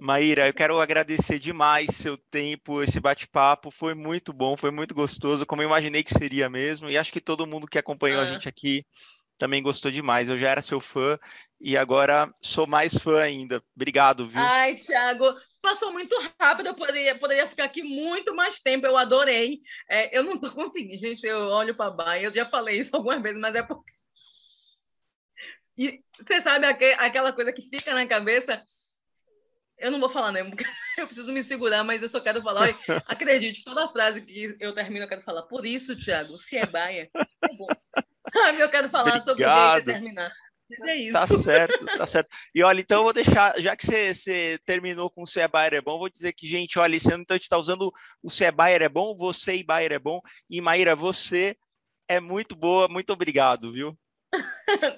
Maíra, 0.00 0.46
eu 0.46 0.54
quero 0.54 0.80
agradecer 0.80 1.38
demais 1.38 1.88
seu 1.96 2.16
tempo, 2.16 2.82
esse 2.82 3.00
bate-papo. 3.00 3.70
Foi 3.70 3.94
muito 3.94 4.32
bom, 4.32 4.56
foi 4.56 4.70
muito 4.70 4.94
gostoso, 4.94 5.44
como 5.44 5.62
eu 5.62 5.66
imaginei 5.66 6.02
que 6.02 6.14
seria 6.14 6.48
mesmo. 6.48 6.88
E 6.88 6.96
acho 6.96 7.12
que 7.12 7.20
todo 7.20 7.46
mundo 7.46 7.66
que 7.66 7.78
acompanhou 7.78 8.20
a 8.20 8.24
é. 8.24 8.28
gente 8.28 8.48
aqui 8.48 8.86
também 9.36 9.62
gostou 9.62 9.90
demais. 9.90 10.28
Eu 10.28 10.38
já 10.38 10.50
era 10.50 10.62
seu 10.62 10.80
fã 10.80 11.18
e 11.60 11.76
agora 11.76 12.32
sou 12.40 12.66
mais 12.66 12.94
fã 12.94 13.20
ainda. 13.20 13.62
Obrigado, 13.74 14.26
viu? 14.26 14.40
Ai, 14.40 14.74
Thiago, 14.74 15.34
passou 15.60 15.92
muito 15.92 16.14
rápido. 16.40 16.66
Eu 16.66 16.74
poderia, 16.74 17.18
poderia 17.18 17.48
ficar 17.48 17.64
aqui 17.64 17.82
muito 17.82 18.34
mais 18.34 18.60
tempo. 18.60 18.86
Eu 18.86 18.96
adorei. 18.96 19.60
É, 19.88 20.16
eu 20.16 20.22
não 20.22 20.34
estou 20.34 20.50
conseguindo, 20.50 20.98
gente. 20.98 21.26
Eu 21.26 21.48
olho 21.48 21.74
para 21.74 21.90
baixo. 21.90 22.26
Eu 22.26 22.34
já 22.34 22.46
falei 22.46 22.78
isso 22.78 22.94
algumas 22.96 23.22
vezes, 23.22 23.40
mas 23.40 23.54
é 23.54 23.62
porque. 23.62 23.92
E 25.76 26.02
você 26.20 26.40
sabe 26.40 26.66
aquela 26.66 27.32
coisa 27.32 27.52
que 27.52 27.62
fica 27.62 27.94
na 27.94 28.04
cabeça 28.04 28.60
eu 29.78 29.90
não 29.90 30.00
vou 30.00 30.08
falar, 30.08 30.32
né? 30.32 30.40
Eu 30.98 31.06
preciso 31.06 31.32
me 31.32 31.44
segurar, 31.44 31.84
mas 31.84 32.02
eu 32.02 32.08
só 32.08 32.20
quero 32.20 32.42
falar. 32.42 32.68
Acredite, 33.06 33.62
toda 33.62 33.86
frase 33.86 34.20
que 34.20 34.56
eu 34.58 34.74
termino, 34.74 35.04
eu 35.04 35.08
quero 35.08 35.22
falar. 35.22 35.42
Por 35.42 35.64
isso, 35.64 35.96
Thiago, 35.96 36.36
se 36.36 36.56
é 36.56 36.66
baia, 36.66 37.08
é 37.14 37.54
bom. 37.56 37.68
eu 38.58 38.68
quero 38.68 38.88
falar 38.88 39.16
Obrigado. 39.16 39.24
sobre 39.24 39.44
o 39.44 39.78
e 39.78 39.84
terminar. 39.84 40.32
Mas 40.68 40.88
é 40.88 40.96
isso. 40.96 41.12
Tá 41.12 41.26
certo, 41.28 41.86
tá 41.86 42.06
certo. 42.08 42.28
E 42.52 42.64
olha, 42.64 42.80
então 42.80 42.98
eu 42.98 43.04
vou 43.04 43.12
deixar, 43.12 43.60
já 43.60 43.76
que 43.76 43.86
você, 43.86 44.12
você 44.12 44.58
terminou 44.66 45.08
com 45.08 45.22
o 45.22 45.26
Se 45.26 45.38
é 45.38 45.46
Bayer 45.46 45.74
é 45.74 45.80
bom, 45.80 46.00
vou 46.00 46.10
dizer 46.10 46.32
que, 46.32 46.48
gente, 46.48 46.80
olha, 46.80 46.96
então 46.96 47.14
a 47.30 47.34
gente 47.34 47.44
está 47.44 47.56
usando 47.56 47.92
o 48.20 48.28
Se 48.28 48.44
é 48.44 48.50
Bayer 48.50 48.82
é 48.82 48.88
bom, 48.88 49.16
você 49.16 49.54
e 49.54 49.62
Bayer 49.62 49.92
é 49.92 50.00
bom. 50.00 50.20
E 50.50 50.60
Maíra, 50.60 50.96
você 50.96 51.56
é 52.08 52.18
muito 52.18 52.56
boa, 52.56 52.88
muito 52.88 53.12
obrigado, 53.12 53.70
viu? 53.70 53.96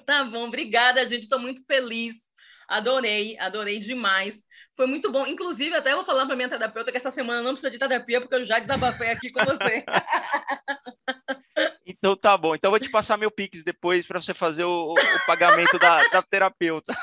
tá 0.07 0.23
bom, 0.23 0.47
obrigada, 0.47 1.07
gente. 1.07 1.23
Estou 1.23 1.39
muito 1.39 1.63
feliz 1.67 2.31
Adorei, 2.71 3.37
adorei 3.37 3.79
demais. 3.79 4.45
Foi 4.75 4.85
muito 4.87 5.11
bom. 5.11 5.27
Inclusive, 5.27 5.75
até 5.75 5.93
vou 5.93 6.03
falar 6.03 6.25
para 6.25 6.35
minha 6.35 6.49
terapeuta 6.49 6.91
que 6.91 6.97
essa 6.97 7.11
semana 7.11 7.41
não 7.41 7.51
precisa 7.51 7.71
de 7.71 7.79
terapia, 7.79 8.21
porque 8.21 8.35
eu 8.35 8.43
já 8.43 8.59
desabafei 8.59 9.09
aqui 9.09 9.31
com 9.31 9.43
você. 9.43 9.83
Então 11.85 12.15
tá 12.15 12.37
bom. 12.37 12.55
Então 12.55 12.71
vou 12.71 12.79
te 12.79 12.89
passar 12.89 13.17
meu 13.17 13.29
Pix 13.29 13.63
depois 13.63 14.07
para 14.07 14.21
você 14.21 14.33
fazer 14.33 14.63
o, 14.63 14.93
o 14.93 15.25
pagamento 15.27 15.77
da, 15.77 16.01
da, 16.07 16.21
terapeuta. 16.23 16.95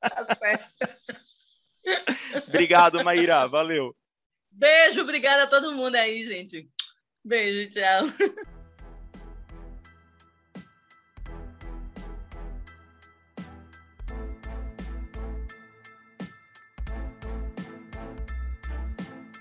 Tá 0.00 0.36
certo. 0.36 0.68
Obrigado, 2.46 3.02
Maíra. 3.02 3.46
Valeu. 3.46 3.94
Beijo, 4.50 5.00
obrigada 5.00 5.44
a 5.44 5.46
todo 5.46 5.72
mundo 5.72 5.96
aí, 5.96 6.24
gente. 6.26 6.68
Beijo, 7.24 7.70
tchau. 7.70 8.46